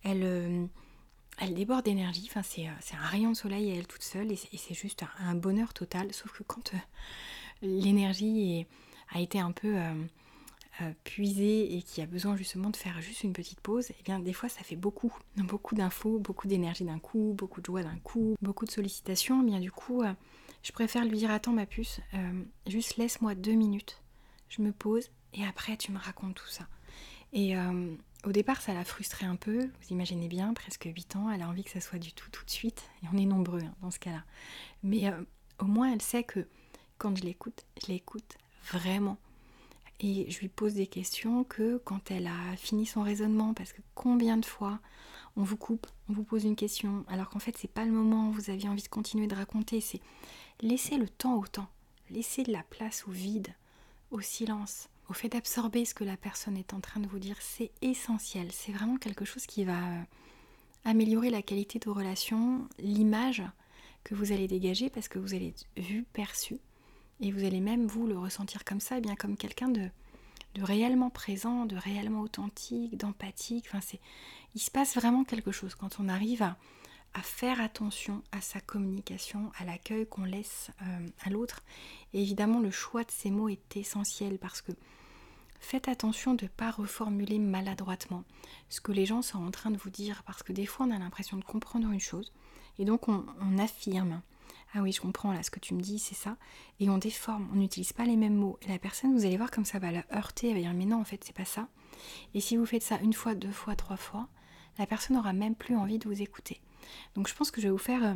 Elle, 0.05 0.23
euh, 0.23 0.67
elle 1.39 1.55
déborde 1.55 1.85
d'énergie, 1.85 2.29
enfin, 2.31 2.43
c'est 2.43 2.67
un 2.95 3.07
rayon 3.07 3.31
de 3.31 3.37
soleil 3.37 3.73
à 3.73 3.75
elle 3.75 3.89
toute 3.89 4.05
seule 4.05 4.31
et 4.31 4.37
c'est 4.37 4.75
juste 4.75 5.05
un, 5.19 5.35
bonheur 5.35 5.75
total. 5.75 6.13
Sauf 6.13 6.33
que 6.33 6.45
quand 6.45 6.73
l'énergie 7.63 8.67
a 9.13 9.21
été 9.21 9.39
un 9.39 9.53
peu 9.53 9.77
euh, 9.77 9.95
euh, 10.83 10.93
puisée 11.05 11.77
et 11.77 11.83
qui 11.83 12.01
a 12.01 12.07
besoin 12.07 12.37
justement 12.37 12.71
de 12.71 12.77
faire 12.77 13.01
juste 13.01 13.23
une 13.23 13.33
petite 13.33 13.61
pause, 13.61 13.91
et 13.91 13.97
eh 14.01 14.03
bien 14.03 14.19
des 14.19 14.33
fois 14.33 14.49
ça 14.49 14.63
fait 14.63 14.77
beaucoup, 14.77 15.13
beaucoup 15.37 15.75
d'infos, 15.75 16.19
beaucoup 16.19 16.49
d'énergie 16.49 16.85
d'un 16.85 16.99
coup, 16.99 17.35
beaucoup 17.37 17.61
de 17.61 17.67
joie 17.67 17.83
d'un 17.83 17.99
coup, 17.99 18.37
beaucoup 18.43 18.65
de 18.65 18.71
sollicitations. 18.71 19.43
Eh 19.43 19.47
bien 19.47 19.61
du 19.61 19.71
coup, 19.71 20.03
euh, 20.03 20.13
je 20.63 20.73
préfère 20.73 21.05
lui 21.05 21.19
dire 21.19 21.31
attends 21.31 21.53
ma 21.53 21.67
puce, 21.67 22.01
juste 22.67 22.97
laisse-moi 22.97 23.35
deux 23.35 23.53
minutes, 23.53 24.03
je 24.49 24.63
me 24.63 24.73
pose 24.73 25.11
et 25.35 25.45
après 25.45 25.77
tu 25.77 25.93
me 25.93 25.99
racontes 25.99 26.35
tout 26.35 26.49
ça. 26.49 26.67
Et 27.33 27.55
au 28.25 28.31
départ, 28.31 28.63
ça 28.63 28.73
l'a 28.73 28.85
frustrée 28.85 29.27
un 29.27 29.35
peu, 29.35 29.59
vous 29.59 29.89
imaginez 29.91 30.29
bien, 30.29 30.55
presque 30.55 30.89
8 30.95 31.17
ans, 31.17 31.31
elle 31.31 31.43
a 31.43 31.49
envie 31.49 31.65
que 31.65 31.71
ça 31.71 31.81
soit 31.81 31.99
du 31.99 32.13
tout 32.13 32.31
tout 32.31 32.45
de 32.45 32.51
suite, 32.51 32.89
et 33.03 33.07
on 33.13 33.19
est 33.19 33.27
nombreux 33.27 33.61
hein, 33.61 33.75
dans 33.83 33.91
ce 33.91 33.99
cas-là. 33.99 34.25
Mais 34.85 35.13
au 35.59 35.67
moins, 35.67 35.93
elle 35.93 36.01
sait 36.01 36.23
que 36.23 36.47
quand 36.99 37.17
je 37.17 37.25
l'écoute, 37.25 37.65
je 37.83 37.93
l'écoute 37.93 38.39
vraiment. 38.73 39.19
Et 40.01 40.31
je 40.31 40.41
lui 40.41 40.49
pose 40.49 40.75
des 40.75 40.87
questions 40.87 41.45
que 41.45 41.79
quand 41.85 42.11
elle 42.11 42.27
a 42.27 42.57
fini 42.57 42.85
son 42.85 43.03
raisonnement, 43.03 43.55
parce 43.55 43.73
que 43.73 43.81
combien 43.95 44.37
de 44.37 44.45
fois 44.45 44.81
on 45.37 45.43
vous 45.43 45.57
coupe, 45.57 45.87
on 46.09 46.13
vous 46.13 46.25
pose 46.25 46.45
une 46.45 46.57
question, 46.57 47.05
alors 47.09 47.29
qu'en 47.29 47.39
fait 47.39 47.57
c'est 47.57 47.71
pas 47.71 47.85
le 47.85 47.93
moment, 47.93 48.31
vous 48.31 48.51
aviez 48.51 48.69
envie 48.69 48.83
de 48.83 48.89
continuer 48.89 49.27
de 49.27 49.35
raconter, 49.35 49.81
c'est 49.81 50.01
laisser 50.61 50.97
le 50.97 51.09
temps 51.09 51.39
au 51.39 51.47
temps, 51.47 51.69
laisser 52.11 52.43
de 52.43 52.53
la 52.53 52.63
place 52.63 53.05
au 53.09 53.11
vide, 53.11 53.55
au 54.11 54.21
silence, 54.21 54.89
au 55.09 55.13
fait 55.13 55.29
d'absorber 55.29 55.85
ce 55.85 55.95
que 55.95 56.05
la 56.05 56.17
personne 56.17 56.57
est 56.57 56.73
en 56.73 56.81
train 56.81 57.01
de 57.01 57.09
vous 57.09 57.19
dire, 57.19 57.37
c'est 57.41 57.71
essentiel, 57.83 58.51
c'est 58.53 58.73
vraiment 58.73 58.97
quelque 58.97 59.25
chose 59.25 59.47
qui 59.47 59.65
va 59.65 59.79
euh, 59.79 60.03
améliorer 60.85 61.31
la 61.31 61.43
qualité 61.43 61.79
de 61.79 61.85
vos 61.87 61.95
relations, 61.95 62.69
l'image 62.79 63.43
que 64.03 64.15
vous 64.15 64.33
allez 64.33 64.49
dégager 64.49 64.91
parce 64.91 65.09
que 65.09 65.19
vous 65.19 65.35
allez 65.35 65.49
être 65.49 65.67
vu, 65.77 66.05
perçu, 66.13 66.59
et 67.21 67.31
vous 67.31 67.45
allez 67.45 67.61
même 67.61 67.87
vous 67.87 68.07
le 68.07 68.19
ressentir 68.19 68.65
comme 68.65 68.81
ça, 68.81 68.99
eh 68.99 69.01
bien 69.01 69.15
comme 69.15 69.37
quelqu'un 69.37 69.69
de, 69.69 69.89
de 70.55 70.63
réellement 70.63 71.11
présent, 71.11 71.67
de 71.67 71.77
réellement 71.77 72.21
authentique, 72.21 72.97
d'empathique. 72.97 73.67
Enfin, 73.73 73.97
il 74.55 74.61
se 74.61 74.71
passe 74.71 74.95
vraiment 74.95 75.25
quelque 75.25 75.53
chose 75.53 75.75
quand 75.75 76.01
on 76.01 76.09
arrive 76.09 76.43
à, 76.43 76.57
à 77.15 77.23
faire 77.23 77.61
attention 77.61 78.23
à 78.33 78.41
sa 78.41 78.61
communication, 78.61 79.53
à 79.59 79.65
l'accueil 79.65 80.07
qu'on 80.07 80.25
laisse 80.25 80.71
euh, 80.83 81.09
à 81.25 81.31
l'autre. 81.31 81.63
Et 82.13 82.23
évidemment, 82.23 82.61
le 82.61 82.71
choix 82.71 83.05
de 83.05 83.11
ces 83.11 83.31
mots 83.31 83.49
est 83.49 83.77
essentiel 83.77 84.39
parce 84.39 84.61
que 84.61 84.73
faites 85.61 85.89
attention 85.89 86.35
de 86.35 86.45
ne 86.45 86.51
pas 86.51 86.73
reformuler 86.73 87.39
maladroitement 87.39 88.25
ce 88.69 88.81
que 88.81 88.93
les 88.93 89.07
gens 89.07 89.23
sont 89.23 89.39
en 89.39 89.51
train 89.51 89.71
de 89.71 89.79
vous 89.79 89.91
dire 89.91 90.23
parce 90.27 90.43
que 90.43 90.53
des 90.53 90.67
fois 90.67 90.85
on 90.87 90.91
a 90.91 90.99
l'impression 90.99 91.39
de 91.39 91.45
comprendre 91.45 91.91
une 91.91 92.01
chose 92.01 92.33
et 92.79 92.85
donc 92.85 93.09
on 93.09 93.25
affirme 93.59 94.21
ah 94.75 94.83
oui, 94.83 94.93
je 94.93 95.01
comprends 95.01 95.33
là 95.33 95.43
ce 95.43 95.51
que 95.51 95.61
tu 95.61 95.73
me 95.75 95.81
dis, 95.81 95.99
c'est 95.99 96.17
ça. 96.17 96.37
Et 96.81 96.91
on 96.91 96.99
déforme, 96.99 97.49
on 97.53 97.57
n'utilise 97.57 97.93
pas 97.93 98.05
les 98.05 98.17
mêmes 98.17 98.35
mots. 98.35 98.59
La 98.69 98.79
personne, 98.79 99.15
vous 99.15 99.25
allez 99.25 99.37
voir 99.37 99.51
comme 99.51 99.65
ça 99.65 99.79
va 99.79 99.93
la 99.93 100.05
heurter, 100.13 100.49
elle 100.49 100.55
va 100.55 100.61
dire 100.61 100.75
mais 100.75 100.85
non, 100.85 101.01
en 101.01 101.05
fait, 101.05 101.23
c'est 101.25 101.35
pas 101.35 101.45
ça. 101.45 101.69
Et 102.35 102.41
si 102.41 102.57
vous 102.57 102.67
faites 102.67 102.83
ça 102.83 102.99
une 103.01 103.13
fois, 103.13 103.35
deux 103.35 103.53
fois, 103.53 103.77
trois 103.77 103.97
fois, 103.97 104.29
la 104.79 104.87
personne 104.87 105.17
n'aura 105.17 105.33
même 105.33 105.55
plus 105.55 105.77
envie 105.77 105.99
de 105.99 106.09
vous 106.09 106.21
écouter. 106.21 106.61
Donc 107.15 107.29
je 107.29 107.35
pense 107.35 107.51
que 107.51 107.61
je 107.61 107.69
vais 107.69 107.73
vous 107.73 107.79
faire 107.79 108.05
euh, 108.05 108.15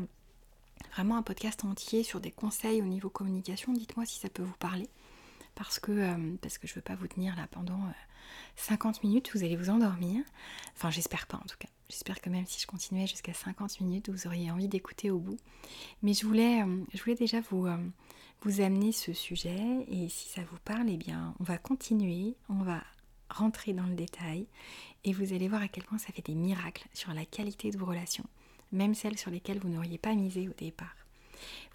vraiment 0.94 1.16
un 1.16 1.22
podcast 1.22 1.64
entier 1.64 2.02
sur 2.02 2.20
des 2.20 2.32
conseils 2.32 2.82
au 2.82 2.86
niveau 2.86 3.08
communication. 3.08 3.72
Dites-moi 3.72 4.04
si 4.04 4.18
ça 4.18 4.28
peut 4.28 4.42
vous 4.42 4.56
parler. 4.58 4.88
Parce 5.58 5.80
que, 5.80 5.90
euh, 5.90 6.36
parce 6.40 6.56
que 6.56 6.68
je 6.68 6.72
ne 6.72 6.76
veux 6.76 6.82
pas 6.82 6.94
vous 6.94 7.08
tenir 7.08 7.34
là 7.34 7.48
pendant 7.50 7.80
50 8.54 8.96
euh, 8.96 9.08
minutes, 9.08 9.32
vous 9.34 9.42
allez 9.42 9.56
vous 9.56 9.70
endormir. 9.70 10.22
Enfin, 10.76 10.88
j'espère 10.90 11.26
pas 11.26 11.38
en 11.38 11.46
tout 11.46 11.56
cas. 11.58 11.68
J'espère 11.88 12.20
que 12.20 12.30
même 12.30 12.46
si 12.46 12.60
je 12.60 12.66
continuais 12.68 13.08
jusqu'à 13.08 13.34
50 13.34 13.80
minutes, 13.80 14.08
vous 14.08 14.28
auriez 14.28 14.52
envie 14.52 14.68
d'écouter 14.68 15.10
au 15.10 15.18
bout. 15.18 15.36
Mais 16.02 16.14
je 16.14 16.24
voulais, 16.24 16.62
euh, 16.62 17.14
déjà 17.16 17.40
vous, 17.50 17.66
vous 18.42 18.60
amener 18.60 18.92
ce 18.92 19.12
sujet 19.12 19.84
et 19.88 20.08
si 20.08 20.28
ça 20.28 20.42
vous 20.48 20.58
parle, 20.64 20.88
eh 20.90 20.96
bien 20.96 21.34
on 21.40 21.44
va 21.44 21.58
continuer, 21.58 22.36
on 22.48 22.62
va 22.62 22.80
rentrer 23.28 23.72
dans 23.72 23.86
le 23.86 23.96
détail 23.96 24.46
et 25.02 25.12
vous 25.12 25.32
allez 25.32 25.48
voir 25.48 25.62
à 25.62 25.68
quel 25.68 25.82
point 25.82 25.98
ça 25.98 26.12
fait 26.12 26.24
des 26.24 26.36
miracles 26.36 26.86
sur 26.94 27.12
la 27.12 27.24
qualité 27.24 27.72
de 27.72 27.78
vos 27.78 27.86
relations, 27.86 28.26
même 28.70 28.94
celles 28.94 29.18
sur 29.18 29.32
lesquelles 29.32 29.58
vous 29.58 29.70
n'auriez 29.70 29.98
pas 29.98 30.14
misé 30.14 30.48
au 30.48 30.52
départ. 30.52 30.94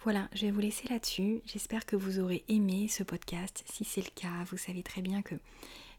Voilà, 0.02 0.28
je 0.34 0.46
vais 0.46 0.50
vous 0.50 0.60
laisser 0.60 0.88
là-dessus. 0.88 1.40
J'espère 1.46 1.86
que 1.86 1.96
vous 1.96 2.18
aurez 2.18 2.44
aimé 2.48 2.88
ce 2.88 3.02
podcast. 3.02 3.64
Si 3.66 3.84
c'est 3.84 4.02
le 4.02 4.10
cas, 4.14 4.44
vous 4.50 4.56
savez 4.56 4.82
très 4.82 5.02
bien 5.02 5.22
que 5.22 5.34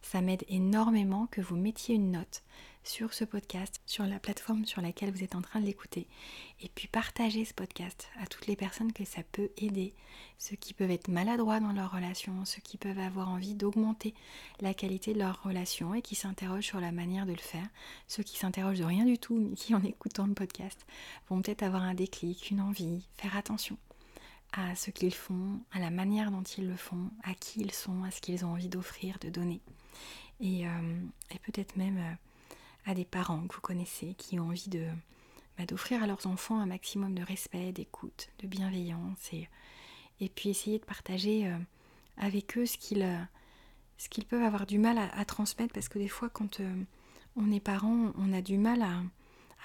ça 0.05 0.21
m'aide 0.21 0.45
énormément 0.47 1.27
que 1.27 1.41
vous 1.41 1.55
mettiez 1.55 1.95
une 1.95 2.11
note 2.11 2.43
sur 2.83 3.15
ce 3.15 3.25
podcast, 3.25 3.81
sur 3.87 4.05
la 4.05 4.19
plateforme 4.19 4.65
sur 4.65 4.81
laquelle 4.81 5.11
vous 5.11 5.23
êtes 5.23 5.33
en 5.33 5.41
train 5.41 5.59
de 5.59 5.65
l'écouter. 5.65 6.07
Et 6.61 6.69
puis 6.69 6.87
partagez 6.87 7.43
ce 7.43 7.55
podcast 7.55 8.07
à 8.21 8.27
toutes 8.27 8.45
les 8.45 8.55
personnes 8.55 8.93
que 8.93 9.03
ça 9.03 9.23
peut 9.31 9.49
aider, 9.57 9.95
ceux 10.37 10.55
qui 10.55 10.75
peuvent 10.75 10.91
être 10.91 11.07
maladroits 11.07 11.59
dans 11.59 11.71
leur 11.71 11.91
relation, 11.91 12.45
ceux 12.45 12.61
qui 12.61 12.77
peuvent 12.77 12.99
avoir 12.99 13.29
envie 13.29 13.55
d'augmenter 13.55 14.13
la 14.61 14.75
qualité 14.75 15.13
de 15.13 15.19
leur 15.19 15.41
relation 15.41 15.95
et 15.95 16.03
qui 16.03 16.13
s'interrogent 16.13 16.67
sur 16.67 16.79
la 16.79 16.91
manière 16.91 17.25
de 17.25 17.33
le 17.33 17.37
faire, 17.37 17.67
ceux 18.07 18.23
qui 18.23 18.37
s'interrogent 18.37 18.79
de 18.79 18.85
rien 18.85 19.05
du 19.05 19.17
tout 19.17 19.37
mais 19.37 19.55
qui 19.55 19.73
en 19.73 19.83
écoutant 19.83 20.27
le 20.27 20.35
podcast 20.35 20.85
vont 21.29 21.41
peut-être 21.41 21.63
avoir 21.63 21.81
un 21.81 21.95
déclic, 21.95 22.51
une 22.51 22.61
envie, 22.61 23.07
faire 23.17 23.35
attention 23.35 23.77
à 24.53 24.75
ce 24.75 24.91
qu'ils 24.91 25.15
font, 25.15 25.59
à 25.71 25.79
la 25.79 25.89
manière 25.89 26.29
dont 26.29 26.43
ils 26.43 26.67
le 26.67 26.77
font, 26.77 27.09
à 27.23 27.33
qui 27.33 27.61
ils 27.61 27.73
sont, 27.73 28.03
à 28.03 28.11
ce 28.11 28.21
qu'ils 28.21 28.45
ont 28.45 28.51
envie 28.51 28.69
d'offrir, 28.69 29.17
de 29.19 29.29
donner. 29.29 29.61
Et, 30.39 30.67
euh, 30.67 30.99
peut-être 31.43 31.75
même 31.75 31.97
euh, 31.97 32.91
à 32.91 32.93
des 32.93 33.05
parents 33.05 33.45
que 33.47 33.55
vous 33.55 33.61
connaissez 33.61 34.15
qui 34.17 34.39
ont 34.39 34.47
envie 34.47 34.69
bah, 35.57 35.65
d'offrir 35.65 36.03
à 36.03 36.07
leurs 36.07 36.27
enfants 36.27 36.59
un 36.59 36.65
maximum 36.65 37.15
de 37.15 37.23
respect, 37.23 37.71
d'écoute, 37.71 38.29
de 38.39 38.47
bienveillance 38.47 39.31
et, 39.33 39.47
et 40.19 40.29
puis 40.29 40.49
essayer 40.49 40.79
de 40.79 40.85
partager 40.85 41.47
euh, 41.47 41.57
avec 42.17 42.57
eux 42.57 42.65
ce 42.65 42.77
qu'ils 42.77 44.25
peuvent 44.25 44.43
avoir 44.43 44.65
du 44.65 44.79
mal 44.79 44.97
à, 44.97 45.25
transmettre 45.25 45.73
parce 45.73 45.89
que 45.89 45.99
des 45.99 46.07
fois 46.07 46.29
quand 46.29 46.61
on 47.35 47.51
est 47.51 47.59
parent 47.59 48.11
on 48.17 48.33
a 48.33 48.41
du 48.41 48.57
mal 48.57 48.81
à, 48.81 49.01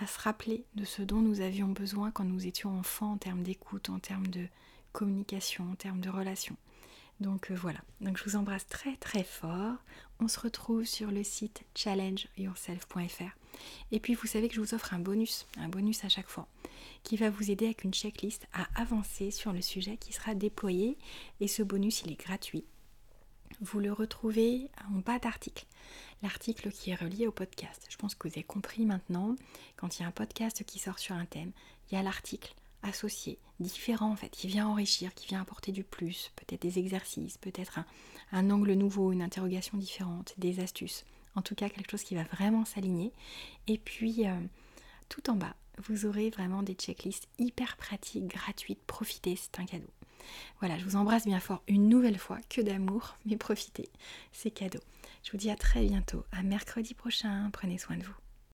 à, 0.01 0.07
se 0.07 0.19
rappeler 0.21 0.64
de 0.75 0.85
ce 0.85 1.03
dont 1.03 1.21
nous 1.21 1.40
avions 1.40 1.69
besoin 1.69 2.11
quand 2.11 2.25
nous 2.25 2.47
étions 2.47 2.77
enfants 2.79 3.12
en 3.12 3.19
termes 3.19 3.43
d'écoute, 3.43 3.90
en 3.90 3.99
termes 3.99 4.27
de 4.27 4.47
communication, 4.93 5.71
en 5.71 5.75
termes 5.77 6.01
de 6.01 6.11
relations. 6.11 6.57
Donc 7.20 7.50
voilà, 7.50 7.80
donc 8.00 8.16
je 8.16 8.24
vous 8.24 8.37
embrasse 8.37 8.66
très 8.66 8.96
très 8.96 9.24
fort. 9.24 9.76
On 10.20 10.28
se 10.28 10.40
retrouve 10.40 10.85
sur 10.85 11.11
le 11.11 11.22
site 11.22 11.62
challengeyourself.fr. 11.74 13.37
Et 13.92 14.00
puis 14.00 14.14
vous 14.14 14.26
savez 14.26 14.48
que 14.48 14.54
je 14.54 14.61
vous 14.61 14.72
offre 14.74 14.94
un 14.94 14.98
bonus, 14.98 15.46
un 15.59 15.68
bonus 15.68 16.02
à 16.04 16.09
chaque 16.09 16.28
fois, 16.28 16.48
qui 17.02 17.18
va 17.18 17.28
vous 17.28 17.50
aider 17.50 17.66
avec 17.66 17.85
une 17.85 17.92
checklist 17.92 18.46
à 18.54 18.68
avancer 18.80 19.30
sur 19.30 19.52
le 19.52 19.61
sujet 19.61 19.98
qui 19.98 20.14
sera 20.14 20.35
déployé. 20.35 20.96
Et 21.40 21.48
ce 21.48 21.62
bonus, 21.62 22.02
il 22.02 22.12
est 22.12 22.20
gratuit. 22.20 22.64
Vous 23.61 23.80
le 23.80 23.92
retrouvez 23.92 24.70
en 24.90 25.00
bas 25.00 25.18
d'article, 25.18 25.66
l'article 26.22 26.70
qui 26.70 26.90
est 26.90 26.94
relié 26.94 27.26
au 27.26 27.33
podcast. 27.33 27.87
Je 27.90 27.96
pense 27.96 28.14
que 28.14 28.28
vous 28.28 28.35
avez 28.35 28.44
compris 28.44 28.87
maintenant, 28.87 29.37
quand 29.76 29.98
il 29.98 30.02
y 30.02 30.04
a 30.06 30.09
un 30.09 30.12
podcast 30.12 30.64
qui 30.64 30.78
sort 30.78 30.98
sur 30.98 31.14
un 31.16 31.26
thème, 31.26 31.52
il 31.90 31.96
y 31.96 31.98
a 31.98 32.02
l'article 32.02 32.54
associé, 32.83 33.38
différent 33.59 34.11
en 34.11 34.16
fait, 34.16 34.31
qui 34.31 34.47
vient 34.47 34.66
enrichir, 34.66 35.14
qui 35.14 35.27
vient 35.27 35.40
apporter 35.40 35.73
du 35.73 35.85
plus, 35.85 36.31
peut-être 36.37 36.62
des 36.62 36.79
exercices, 36.79 37.38
peut-être 37.38 37.81
un, 38.33 38.51
angle 38.51 38.73
nouveau, 38.73 39.12
une 39.12 39.23
interrogation 39.23 39.79
différente, 39.79 40.35
des 40.38 40.61
astuces. 40.61 41.05
En 41.37 41.43
tout 41.43 41.55
cas, 41.55 41.69
quelque 41.69 41.90
chose 41.90 42.03
qui 42.03 42.14
va 42.14 42.25
vraiment 42.25 42.64
s'aligner. 42.64 43.12
Et 43.66 43.79
puis, 43.79 44.27
euh, 44.27 44.35
tout 45.09 45.31
en 45.31 45.35
bas, 45.35 45.55
vous 45.79 46.07
aurez 46.07 46.31
vraiment 46.31 46.62
des 46.62 46.75
checklists 46.75 47.29
hyper 47.38 47.77
pratiques, 47.77 48.27
gratuites. 48.27 48.83
Profitez, 48.87 49.37
c'est 49.37 49.61
un 49.61 49.64
cadeau. 49.64 49.90
Voilà, 50.59 50.79
je 50.79 50.85
vous 50.85 50.97
embrasse 50.97 51.27
bien 51.27 51.40
fort 51.40 51.62
une 51.69 51.88
nouvelle 51.88 52.19
fois. 52.19 52.38
Que 52.49 52.61
d'amour, 52.61 53.16
mais 53.25 53.37
profitez, 53.37 53.88
c'est 54.33 54.51
cadeau. 54.51 54.81
Je 55.23 55.33
vous 55.33 55.38
dis 55.38 55.51
à 55.51 55.57
très 55.57 55.85
bientôt, 55.85 56.25
à 56.33 56.43
mercredi 56.43 56.95
prochain. 56.95 57.51
Prenez 57.53 57.79
soin 57.79 57.97
de 57.97 58.05
vous. 58.05 58.30